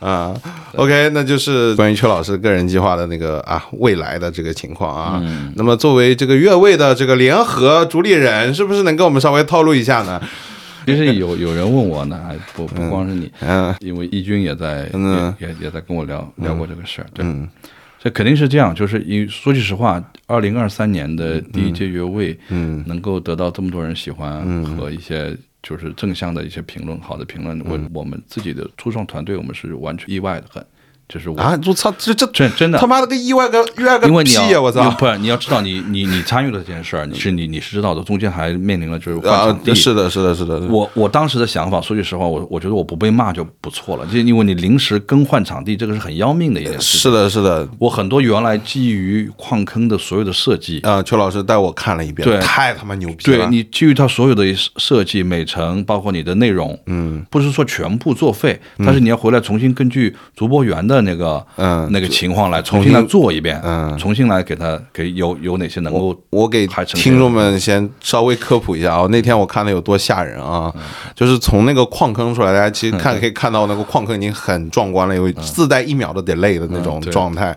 [0.00, 0.34] 啊。
[0.76, 5.20] OK，那就是关于邱老师个人计划的那个啊未来的这个情况啊。
[5.22, 5.52] 嗯。
[5.56, 10.20] 那么作为这个越位的这个联合主理人，是不是能跟我们稍微透露一下呢？
[10.86, 15.34] 其实有有人问我呢，还不不光是你，嗯因为义军也在嗯。
[15.40, 17.24] 也也也在跟我聊聊过这个事儿，对，
[17.98, 22.82] 这肯定是这样，就是说句实话，二零二三年的第一届乐位，嗯。
[22.86, 25.36] 能够得到这么多人喜欢和一些。
[25.64, 30.66] 就是正向的一些评论，好的评论，我我们自己的初创团队，我们是完全意外的很，
[31.12, 34.58] 就是我啊，我操，这这真真的他妈的个意外个意外个屁呀！
[34.58, 46.96] 我操不是你要知道你，你你参与了这件事儿，你是你你是知道的，中间还面临了就是换啊场，地，是的，是的，是的，我我当时的想法，说句实话，我我觉得我不被骂就不错了，就因为你临时更换场地，这个是很要命的一件事。
[46.96, 47.68] 是的，是的。
[47.78, 53.38] 我很多原来基于矿坑的所有的设计，啊，邱老师带我看了一遍，对太他妈牛逼了。
[53.38, 54.42] 对你基于他所有的
[54.78, 70.72] 设计、美程，包括你的内容，嗯，不是说全部作废，但是你要回来重新根据主播员的那个嗯那个情况来重新来做一遍，嗯重新来给他给有有哪些能够我给听众们先稍微科普一下啊，那天我看的有多吓人啊！
[71.14, 77.56] 就是从那个矿坑出来，大家其实看可以看到那个矿坑已经很壮观了，有自带一秒的 delay 的那种状态。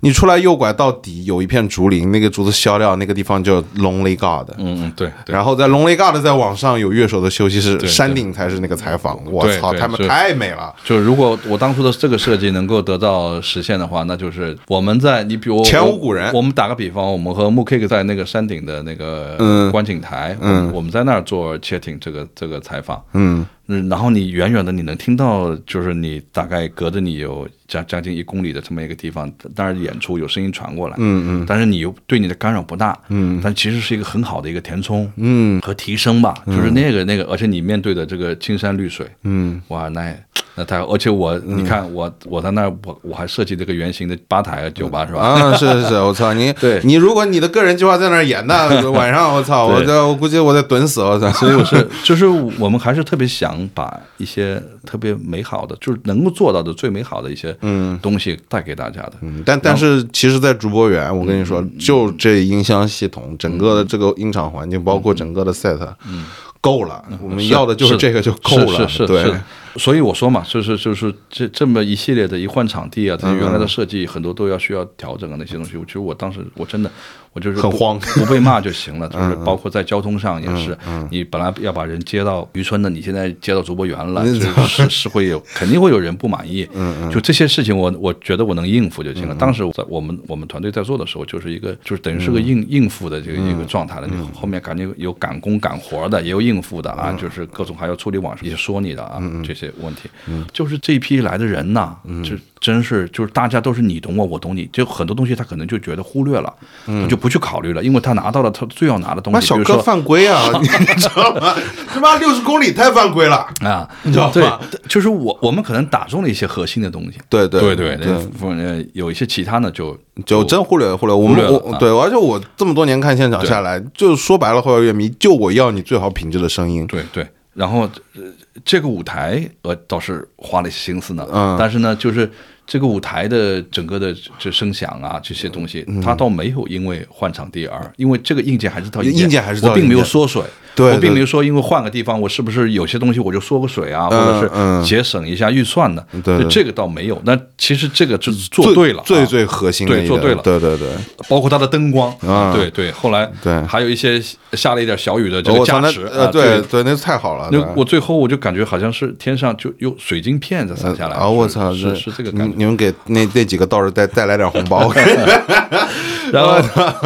[0.00, 4.50] 你出来右拐到底有一片竹林，那个竹子削掉，那个地方叫 Lonely God。
[4.58, 9.18] 嗯嗯对对然后在 Lonely God 再往上有乐手的休息室，山顶才是那个采访。
[9.30, 10.74] 我操，对对他们太美了！
[10.84, 31.44] 就是如果我当初的这个设计能够得到实现的话，那就是我们在你比如前无古人我们打个比方，我们和木 K 在那个山顶的那个嗯观景台，嗯我我们在那儿做 chatting 这个这个采访，嗯嗯，然后你远远的你能听到，就是你大概隔着你有将将近一公里的这么一个地方，当然演出有声音传过来，嗯嗯。
[31.48, 33.40] 但是你又对你的干扰不大，嗯。
[33.42, 35.60] 但其实是一个很好的一个填充，嗯。
[35.60, 36.70] 和提升吧，就是。
[36.70, 40.14] 那个那个，而且你面对的这个青山绿水，嗯，哇，那
[40.56, 45.20] 那太，而且我你看我我在那儿，我我还设计这个圆形的吧台酒吧是吧？
[45.20, 46.52] 啊，是是是，我操你！
[46.60, 51.30] 对你如果你的个人计划在那儿演，那 晚上我操，我这我估计我得蹲死，我操！
[51.32, 57.96] 所以我是，就是我们还是特别想把一些特别美好的，就是能够做到的最美好的一些嗯。
[58.02, 59.12] 东西带给大家的。
[59.20, 65.78] 嗯但但是其实，在主播园，我跟你说，就这音箱系统，整个的这个音场环境，包括整个的 set，
[66.08, 66.26] 嗯。
[66.60, 67.04] 够了。
[67.22, 69.22] 我们要的就是这个就够了，是是是对。
[69.22, 69.40] 是。
[69.78, 75.72] 所以我说嘛，就是就是这这么一系列的一换场地啊，这些原来的设计很多都要需要调整啊，那些东西。
[75.86, 76.90] 其实我当时我真的
[77.32, 79.08] 我就是很慌不被骂就行了。
[79.16, 80.76] 就是包括在交通上也是，
[81.10, 86.68] 你本来要把人接到渔村的，你现在接到竹博园了，嗯就是 是是会有肯定会有人不满意。
[87.12, 89.34] 就这些事情我我觉得我能应付就行了。
[89.34, 94.06] 当时我在我们我们团队在做的时候，就是一个就是等于是个应应付的这个一个状态了。
[94.06, 100.08] 你后面感觉有赶工赶活的，也有应付的啊，就是各种还要处理网上一些说你的啊这些问题。
[100.26, 100.44] 嗯。
[100.52, 106.52] 就是这一批来的人呐，就真是就是大家都是你懂我，我懂你，就很多东西他可能就觉得忽略了，
[106.86, 111.54] 他就不去考虑了，因为他拿到了他最要拿的东西，那小哥犯规啊， 你知道吗？
[111.86, 113.46] 他妈六十公里太犯规了。
[113.60, 118.88] 啊，你知道对吧，就是我我们可能打中了一些核心的东西，对对对对对。
[118.94, 121.14] 有一些其他呢就就真忽略忽略。
[121.14, 126.86] 我们忽略我对，而且我这么多年看现场下来，就是说白了，后摇乐迷就我要你最好品质的声音。
[126.86, 128.22] 对对，然后呃，
[128.64, 131.56] 这个舞台呃倒是花了些心思呢，嗯。
[131.58, 132.30] 但是呢，就是
[132.66, 140.42] 这个舞台的整个的这声响啊，这些东西，它倒没有因为换场地而，因为这个硬件还是到硬件还是套我并没有缩水，
[140.76, 146.04] 对对我并没有说因为换个地方，我是不是有些东西我就缩个水啊，或者嗯是节省一下预算呢？
[146.22, 147.20] 对对这个倒没有。
[147.24, 150.88] 那其实这个就是做对了啊，最最最核心的对做对了对对对。
[151.28, 154.22] 包括它的灯光啊对对，后来对还有一些
[154.52, 157.48] 下了一点小雨的这个加持，呃，啊对对，那太好了。
[157.50, 161.28] 那我最后我就感觉好像是天上就有水晶片在洒下来啊！
[161.28, 162.46] 我操，是是这个感觉。
[162.46, 164.92] 你你们给那那几个道士带带来点红包，
[166.32, 166.60] 然后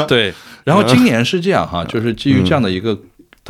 [0.08, 0.32] 对，
[0.64, 2.96] 然后今年是这样哈，就是基于这样的一个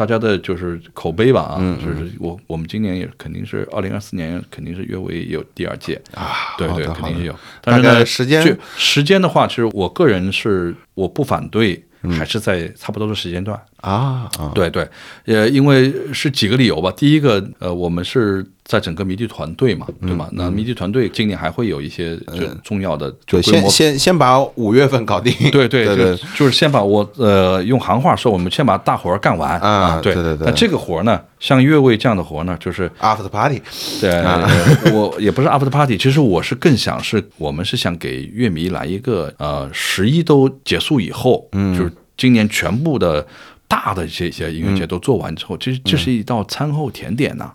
[0.01, 7.37] 大家的就是口碑吧啊，就是我我们今年也肯定是二零二四年肯定是约为有第二届啊，对对，肯定是有。
[7.61, 11.85] 但是呢，时间时间的话，其实我个人是我不反对，
[12.19, 13.61] 还是在差不多的时间段。
[13.81, 14.86] 啊啊，对对，
[15.27, 16.93] 呃，因为是几个理由吧。
[16.97, 20.28] 第一个，呃，我们是在整个迷笛团队嘛，对吧？
[20.32, 23.40] 那迷笛团队今年还会有一些就重要的就。
[23.40, 29.59] 先先先把五月份搞定， 对对对就就是先把我呃用行话说，我们先把大活儿干完。
[29.61, 30.15] 啊对。
[30.15, 30.47] 对对对。
[30.47, 33.61] 那这个活儿呢，像越位这样的活儿呢，就是，after party，
[34.01, 34.11] 对，
[34.93, 43.27] 我也不是 after party，其实我是更想是我们是想给乐迷来一个呃十一都结束以后，嗯，就是今年全部的
[43.71, 44.77] 大的这些音乐嗯。
[44.77, 47.51] 节都做完之后，其实这是一道餐后甜点呐、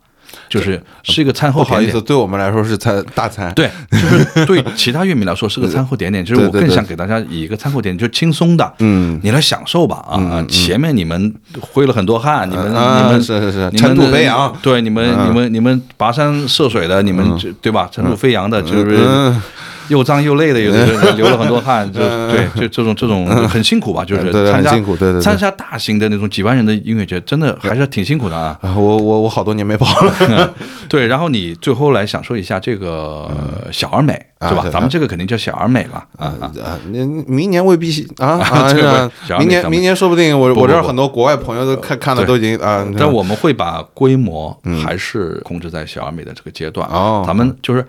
[0.50, 2.02] 就是是一个餐后不好意思。
[2.02, 10.46] 对我们来说是餐大餐，对，就是对其他乐迷来说是个餐后甜点，就是我更想给大家以一个餐后甜点，就轻松的，嗯，你来享受吧啊啊！
[10.48, 14.56] 前面你们挥了很多汗，你们啊你们是是是尘土飞扬。
[14.62, 15.30] 对你们嗯。
[15.30, 17.90] 你们你们跋山涉水的，你们这对吧？
[17.92, 19.42] 尘土飞扬的，就是嗯
[19.90, 28.57] 又脏又累的，有的人 流了很多汗，就对，就这种这种很辛苦吧，就是对对参加辛苦对对对参加大型的那种几万人的音乐节，真的还是挺辛苦的啊。
[28.62, 30.53] 啊，我我我好多年没跑了，
[30.90, 34.72] 对，然后你最后来享受一下这个呃小而美，是吧啊对？
[34.72, 36.80] 咱们这个肯定叫小而美了啊啊。
[37.28, 46.88] 明年未必啊啊， 这个明年明年说不定我我这儿很多国外朋友都看看的都已经啊，但我们会把规模还是控制在小而美的这个阶段。
[46.91, 47.86] 嗯哦咱们就是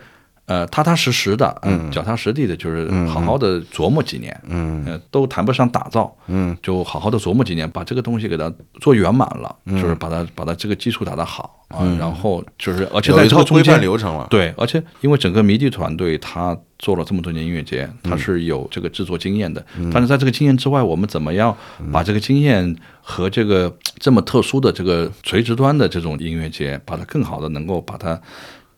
[0.46, 9.80] 呃踏踏实实的，嗯，脚踏实地的，就是好好的琢磨几年，嗯，呃，都谈不上打造，嗯，就好好的琢磨几年，把这个东西给它做圆满了，嗯。
[9.80, 18.10] 就是把它把它这个基础打得好啊，然后就是而且在这个中间流程了，对，而且因为整个迷笛团队他做了这么多年音乐节，嗯。
[18.10, 19.64] 他是有这个制作经验的。
[19.92, 21.90] 但是在这个经验之外，我们怎么样嗯。
[21.90, 28.20] 把这个经验和这个这么特殊的这个垂直端的这种音乐节，把它更好的能够把它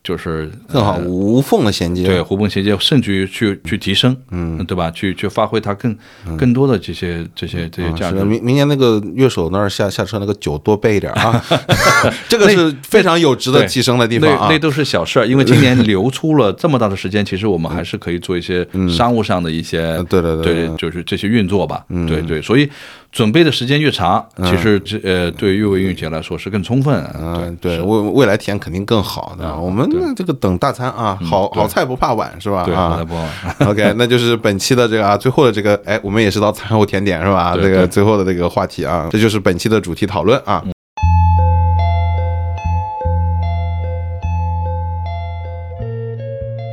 [0.03, 4.91] 就是更好呃无缝的衔接，对，无缝衔接，甚至于去去提升，嗯，对吧？
[4.91, 5.97] 去去发挥它更
[6.37, 8.17] 更多的这些这些这些价值。
[8.25, 11.45] 明明年那个乐手那儿下下车那个酒多备一点啊，
[12.29, 14.47] 这个是非常有值得提升的地方啊。
[14.49, 14.59] 那那。
[14.59, 20.77] 都是小事儿，因为今年 留出了这么大的时间，其实我们还是可以做一些商务上的一些，嗯对对对对对。
[20.77, 22.69] 就是这些运作吧，对对，所以
[23.11, 29.57] 准备的时间越长，其实这呃对于乐为音乐节来说是更充分，嗯，对对，未未来体验肯定更好的。
[29.57, 32.65] 我们这个等大餐啊，好好菜不怕晚，是吧？
[32.65, 33.27] 对，啊好菜不好
[33.71, 37.57] OK，那就是本期的这个啊，最后的这个，哎，我们也是到餐后甜点是吧？
[37.57, 40.63] 这个最后的这个话题啊，这就是本期的主题讨论啊。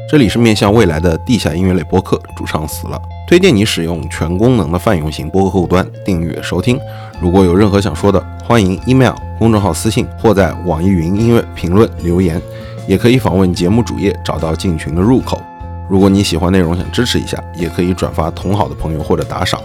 [0.08, 6.80] 这里是面向未来的地下音乐类播客，主唱死了，推荐你使用全功能的泛用型播客客户端订阅收听。
[7.20, 12.40] 如果有任何想说的，欢迎 email 公众号私信或在网易云音乐评论留言，
[12.88, 15.42] 也可以访问节目主页找到进群的入口。
[15.90, 19.60] 如果你喜欢内容想支持一下，也可以转发同好的朋友或者打赏。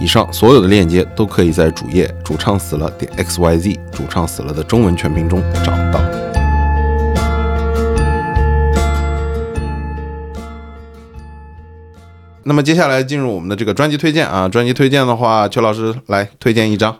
[0.00, 6.00] 以上所有的链接都可以在主页“主唱死了”点 xyz“ 主唱死了”的中文全拼中找到。
[12.44, 16.96] 那么接下来进入我们的这个专辑推荐啊，专辑推荐的话，邱老师来推荐一张。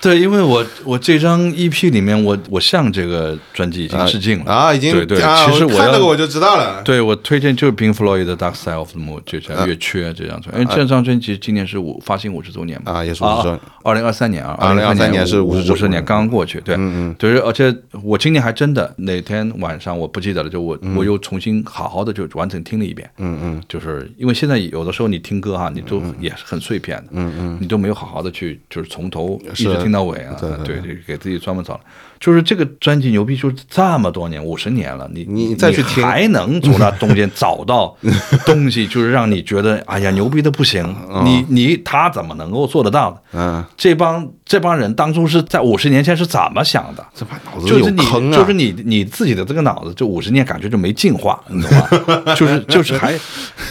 [0.00, 6.82] 对，因为我我这张 EP 里面，我我向这个专辑已经致敬了啊，已经对对，啊其实我看那个我就知道了。
[6.82, 17.14] 对我推荐就是 Pink Floyd 的《Dark Side of the Moon》，就叫《月缺》这张专辑，因为这张专辑今年是五发行五十周年嘛，啊也是五十周年二零二三年啊，二零二三年是五50周十年刚刚过去，对，嗯嗯。
[17.18, 23.62] 对，而且我今年还真的哪天晚上我不记得了，就我我又重新好好的就完整听了一遍，嗯嗯。
[23.68, 31.80] 就是因为现在有的时候你听歌哈，你都也是很碎片的，嗯嗯，你都没有好好的去就是从头一是直听听到尾啊，对对对对，给自己专门找了。
[32.20, 37.96] 就是这个专辑牛逼，就是这么多年，五十年了，你你再去听还能从那中间找到
[38.44, 40.94] 东西，就是让你觉得，哎呀，牛逼的不行。
[41.24, 43.22] 你你他怎么能够做得到的？
[43.32, 47.06] 嗯，这帮这帮人当初是在五十年前是怎么想的？
[47.14, 48.36] 这把脑子就是你，有坑啊！
[48.36, 52.34] 就是你你自己的这个脑子，这五十年感觉就没进化，你懂吗？
[52.34, 53.18] 就是就是还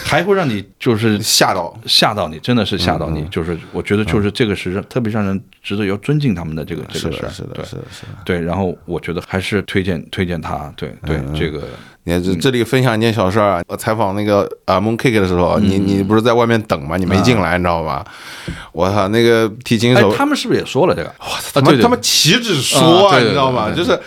[0.04, 1.78] 还会让你就是吓到。
[1.86, 3.26] 吓到你，真的是吓到嗯你。
[3.32, 8.10] 就是我觉得就是这个是让特别让人值得要尊敬他们的这个这，个事儿，是的，是的，是的。
[8.24, 8.37] 对。
[8.40, 11.34] 然后我觉得还是推荐推荐他，对对嗯。
[11.36, 11.68] 这个
[12.08, 16.96] 你这这里分享一件小事儿啊，我采访那个啊 Mooncake 的时候，你你不是在外面等吗？
[16.96, 18.06] 你没进来，你知道吧？
[18.72, 21.14] 我操，那个提琴手，，哎他们是不是也说了这个？
[21.20, 23.70] 他啊，对对们他们岂止说啊你知道吗？
[23.76, 24.00] 就是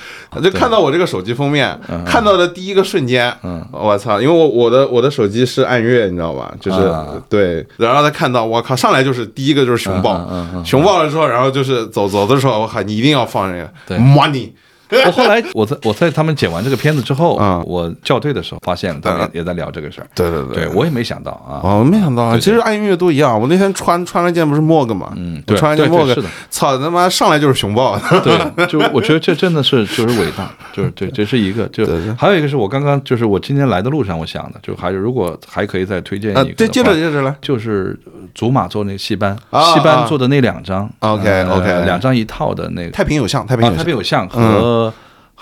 [0.43, 3.31] 就看到我这个手机封面，嗯看到的第一个瞬间，
[3.71, 4.19] 我操！
[4.19, 6.51] 因为我我的我的手机是暗月，你知道吧？
[6.59, 10.27] 就是啊对，然后他看到，我靠，上来就是第一个就是熊抱
[10.65, 14.49] 熊抱了之后，然后就是走走的时候，我靠，你一定要放这个对 money。
[15.07, 19.31] 我后来我在我在他们剪完这个片子之后嗯，我校对的时候发现了，他们嗯。
[19.35, 20.07] 也也在聊这个事儿。
[20.15, 20.65] 对对对。
[20.65, 21.61] 对我也没想到啊。
[21.63, 22.39] 哦，没想到啊！
[22.39, 23.41] 其实爱音乐都一样。
[23.41, 26.29] 我那天穿穿了件不是 Mog 嘛，嗯对穿了件对对 Mog，是的。
[26.51, 31.87] 操他妈上来就是熊抱， 对，就我觉得这真的是就是伟大，就是对，这是一个，就
[32.19, 37.35] 还有一个是我刚刚就是我今天来的路上我想的，就还是如果还可以再推荐一个对，接着话接着来。
[37.41, 37.99] 就是
[38.35, 44.39] 祖玛做那个戏班，啊戏班做的那两张 OK，OK 呃两张一套的那个太平有象，太平啊，有象太平，有象和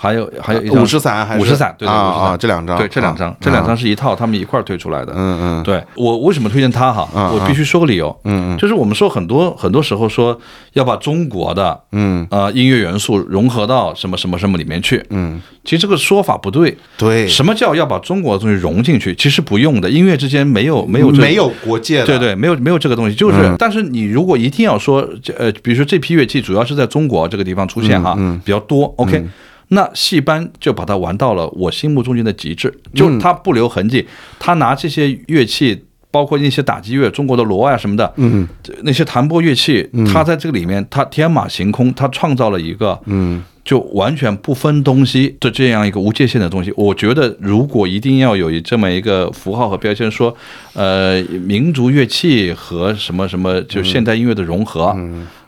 [0.01, 7.05] 还有还有一张呃五十伞还是五十伞，对对啊啊这两张对这两啊张这两张是一套，他们一块儿推出来的，嗯嗯，对我为什么推荐他哈？
[7.13, 8.57] 嗯我必须说个理由，嗯嗯。
[8.57, 10.39] 就是我们说很多很多时候说
[10.73, 12.25] 要把中国的嗯。
[12.31, 16.77] 呃音乐元素融合到什么什么什么里面去，嗯，其实这个说法不对。
[16.97, 19.13] 对，什么叫要把中国的东西融进去？
[19.15, 23.55] 其实不用的，音乐之间没有没有这没有国界的，对对，没有没有这个东西，就是，嗯。
[23.59, 28.39] 但是你如果一定要说，这呃，比如说这批乐器主要是在中国这个地方出现哈，嗯。
[28.45, 29.23] 比较多，OK，、
[29.69, 35.85] 那戏班就把它玩到了我心目中间的极致，就他不留痕迹，他拿这些乐器。
[36.11, 38.47] 包括那些打击乐，中国的锣啊什么的，嗯
[38.81, 46.73] 那些弹拨乐器，他在这个里面，他天马行空，他创造了一个，嗯就完全不分东西的这样一个无界限的东西。
[46.75, 50.35] 我觉得，如果一定要有这么一个符号和标签，说，
[50.73, 54.97] 呃，民族乐器和什么什么就现代音乐的融合，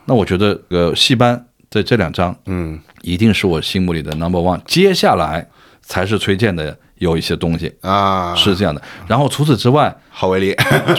[0.06, 4.61] 那我觉得，呃，戏班的这两张嗯一定是我心目里的 number one。
[4.65, 5.48] 接下来
[5.81, 7.73] 才是崔健的有一些东西。
[7.81, 10.51] 啊，是这样的，然后除此之外，郝维利，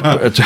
[0.02, 0.42] 呃，对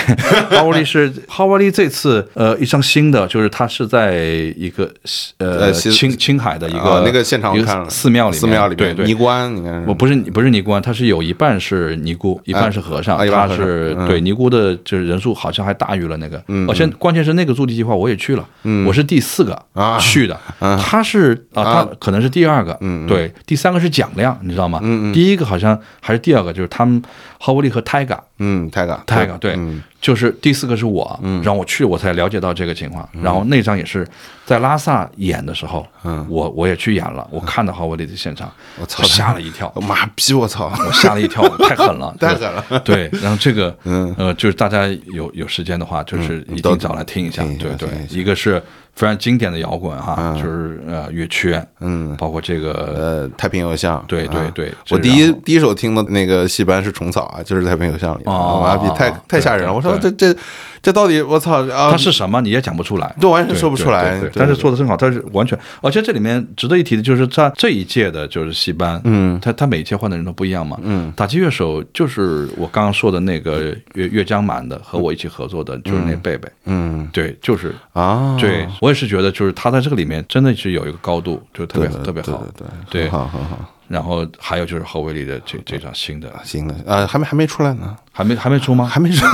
[0.51, 4.17] 哈维利是哈维利这次呃一张新的，就是他是在
[4.57, 4.93] 一个
[5.39, 9.15] 呃青青海的一啊个那个现场我一看了个寺庙里面，寺庙里对尼。
[9.15, 13.17] 姑庵，你看我不是不是尼姑庵，它是有一半是尼姑，一半是和尚。
[13.17, 16.43] 啊一半是对尼姑的，就是人数好像还大于了那个。
[16.49, 20.39] 嗯而且关键是那个驻地计划我也去了，嗯我是第四个啊去的。
[20.59, 22.77] 啊他是啊，啊他可能是第二个。
[22.81, 24.81] 嗯嗯对，第三个是蒋亮，你知道吗？
[24.83, 27.01] 嗯嗯第一个好像还是第二个，就是他们
[27.39, 28.23] 哈维利和泰嘎。
[28.39, 34.07] 嗯，泰嘎，泰嘎对，嗯就是第四个是我，然后我去我才了解到这个情况，然后那张也是
[34.45, 36.25] 在拉萨演的时候，嗯。
[36.31, 38.49] 我我也去演了，我看到哈维利的现场，
[38.81, 39.03] 我操。
[39.03, 44.15] 吓了一跳， 妈逼，我操，我吓了一跳， 太狠了， 太狠了，对，然后这个，嗯。
[44.17, 47.89] 呃，就是大家有有时间的话，就是一定找来听一下，对对。
[48.09, 48.63] 一，个是
[48.95, 50.35] 非常经典的摇滚哈，嗯。
[50.37, 52.15] 就是呃乐曲，嗯。
[52.17, 58.61] 包括这个呃，太平有象，啊对对对我第一第一首听的那个戏班是虫草啊，就是太平有象里，哦。
[58.63, 59.73] 妈逼，太太吓人了！
[59.75, 60.41] 我说对这这
[60.83, 61.91] 这到底我操啊！
[61.91, 77.75] 它是什么你也讲不出来，这完全说不出来但是做的真好，它是完全，而且这里面值得一提的就是，在这一届的就是戏班，嗯他他每一届换的人都不一样嘛，嗯，打击乐手就是我刚刚说的那个乐乐江满的，和我一起合作的就是那贝贝，嗯对，就是。
[77.93, 82.47] 啊，对，我也是觉得，就是他在这个里面真的是有一个高度，就特别特别好。
[82.57, 83.59] 对对好很好，
[83.89, 88.85] 然后还有就是侯卫里的这这张新的，新的，呃，还没还没出来呢，还没还没出吗？
[88.85, 89.25] 还没出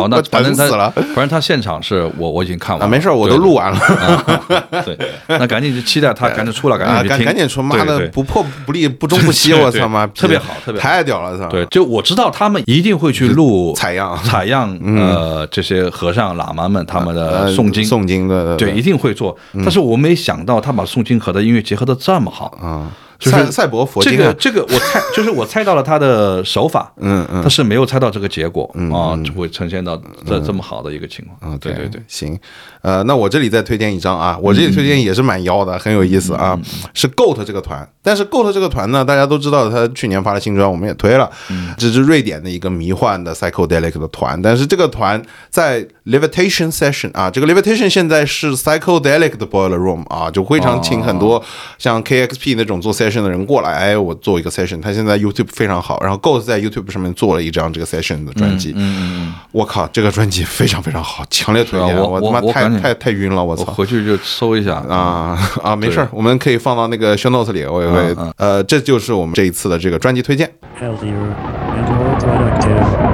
[0.00, 3.78] 好，那 反正他反正他现场是我我已经看完啊，了，没事，我都录完了。
[3.78, 4.96] 啊对，
[5.28, 10.88] 那赶紧就期待他赶紧出来，赶啊，紧去听，赶赶紧出，妈的不破不立，不中不 西，对对我操妈，特别好特别好。
[10.88, 11.46] 太屌了，操！
[11.48, 14.16] 对，就我知道他们一定会去录采样。
[14.24, 19.36] 采样，呃，这些和尚喇嘛们他们的呃诵经，诵经的，对，一定会做。
[19.54, 22.86] 但是我没想到他把诵经和的音乐结合的这么好，啊，
[23.18, 27.42] 就是赛赛博佛这经啊个这个我猜，就是我猜到了他的手法， 嗯嗯。
[27.42, 31.36] 他是没有猜到这个结果啊，就会呈现到这这么好的一个情况。
[31.42, 32.38] 嗯，对对对，行，
[32.82, 36.58] 呃，那我这里再推荐一张啊，我这里推荐也是蛮妖的，很有意思啊，
[36.94, 41.30] 是 Goat 这个团，但是 Goat 这个团呢，大家都知道，他去年发了新专，我们也推了，
[41.78, 51.42] 这是瑞典的一个迷幻的 psychedelic 的团，但是这个团在 Levitation Session 啊，这个 Levitation 现在是 psychedelic 的 Boiler Room 啊，就会常请很多
[51.78, 63.64] 像 KXP 那种做 session 的人过来，哎，我做一个 session，他现在 YouTube 非常好，然后 Goat 在 YouTube 上面做了一张这个 session 的专辑，嗯嗯我靠，这个专辑非常非常好，强烈推荐，我我他妈太太太晕了，我我操！
[63.72, 70.50] 回去就搜一下啊啊，没事儿，我们可以放到那个 show notes 里，我也会嗯嗯呃，这就是我们这一次的这个专辑推荐。
[70.80, 71.34] healthier
[71.74, 73.06] and more productive.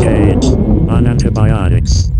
[0.00, 0.34] Okay,
[0.88, 2.10] on antibiotics.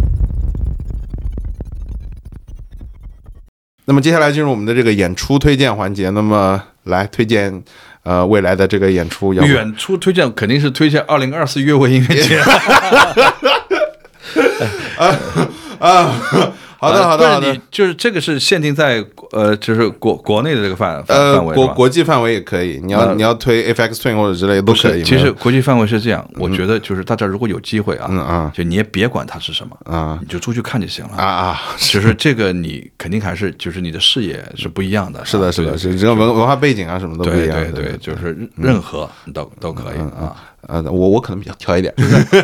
[3.91, 7.61] 那么接下来进入我们的这个演出推荐环节，那么来推荐
[8.05, 12.39] 呃未来的这个演出，要演出推荐肯定是推荐二零二四约会音乐节。
[15.81, 16.09] 啊，
[16.81, 25.03] 好的好的好的呃不是你，就是这个是限定在呃，就是国国内的这个范范呃范围国国际范围也可以，你要呃你要推 FX Twin 或者之类的都可以。
[25.05, 31.27] 其实国际范围是这样，我觉得就是大家如果有机会啊，嗯啊就你也别管它是什么啊你就出去看就行了啊。
[31.27, 35.23] 啊，就是这个，你肯定还是就是你的视野是不一样的。
[35.27, 37.73] 是的，是的，对是这个文文化背景啊什么都不一对样。
[37.73, 40.35] 对对，就是任何都都可以啊。
[40.69, 41.93] 呃，我我可能比较挑一点，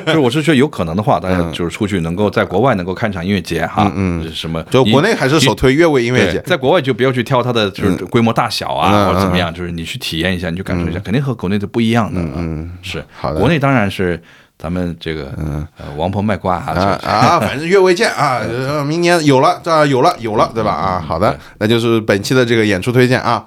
[0.06, 6.40] 就是我是觉得有可能的话，大家就是出去能够在国外能够看场音乐节哈，嗯，什么就国内还是首推越位音乐节，。
[6.40, 12.20] 在国外就不要去挑它的就是规模大小啊，嗯或者怎么样，就是你去体验一下，你去感受一下，肯定和国内的不一样的。
[12.36, 14.20] 嗯，是好的国内当然是
[14.58, 15.66] 咱们这个嗯
[15.96, 18.40] 王婆卖瓜啊，啊这啊，反正越位见啊！
[18.40, 20.72] 呃明年有了，这有了有了，对吧？
[20.72, 23.44] 啊，好的，那就是本期的这个演出推荐啊。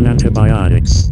[0.00, 1.10] On antibiotics.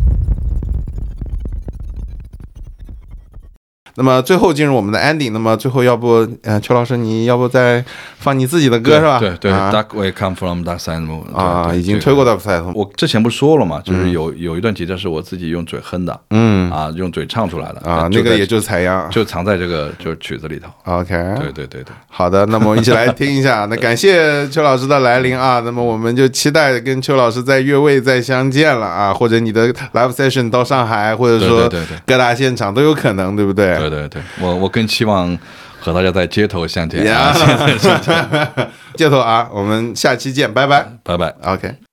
[3.99, 7.85] 那么最后进入我们的 ending，那么最后要不，呃，邱老师，你要不再
[8.19, 9.19] 放你自己的歌是吧？
[9.19, 12.73] 对对啊，Dark Way Come From Dark Side Moon 啊，已经推过的赛通。
[12.77, 19.09] 我之前不是说了嘛，就是有有一段吉他是我自己用嘴哼的，嗯啊，用嘴唱出来的啊，那个也就是采样。
[19.11, 20.69] 就藏在这个就是曲子里头。
[20.85, 21.09] OK，
[21.41, 23.67] 对对对对，好的，那么我们一起来听一下。
[23.71, 31.69] 那感谢邱老师的来临啊，那么我们就期待跟邱老师在越位再相见了啊，或者你的 live session 到上海，或者说
[32.07, 33.88] 各大现场都有可能，对不对？
[33.91, 35.37] 对对对，我我更期望
[35.81, 40.87] 和大家在街头相见呀啊， 街头啊，我们下期见，拜拜。
[41.03, 41.35] 拜拜。
[41.43, 41.88] OK。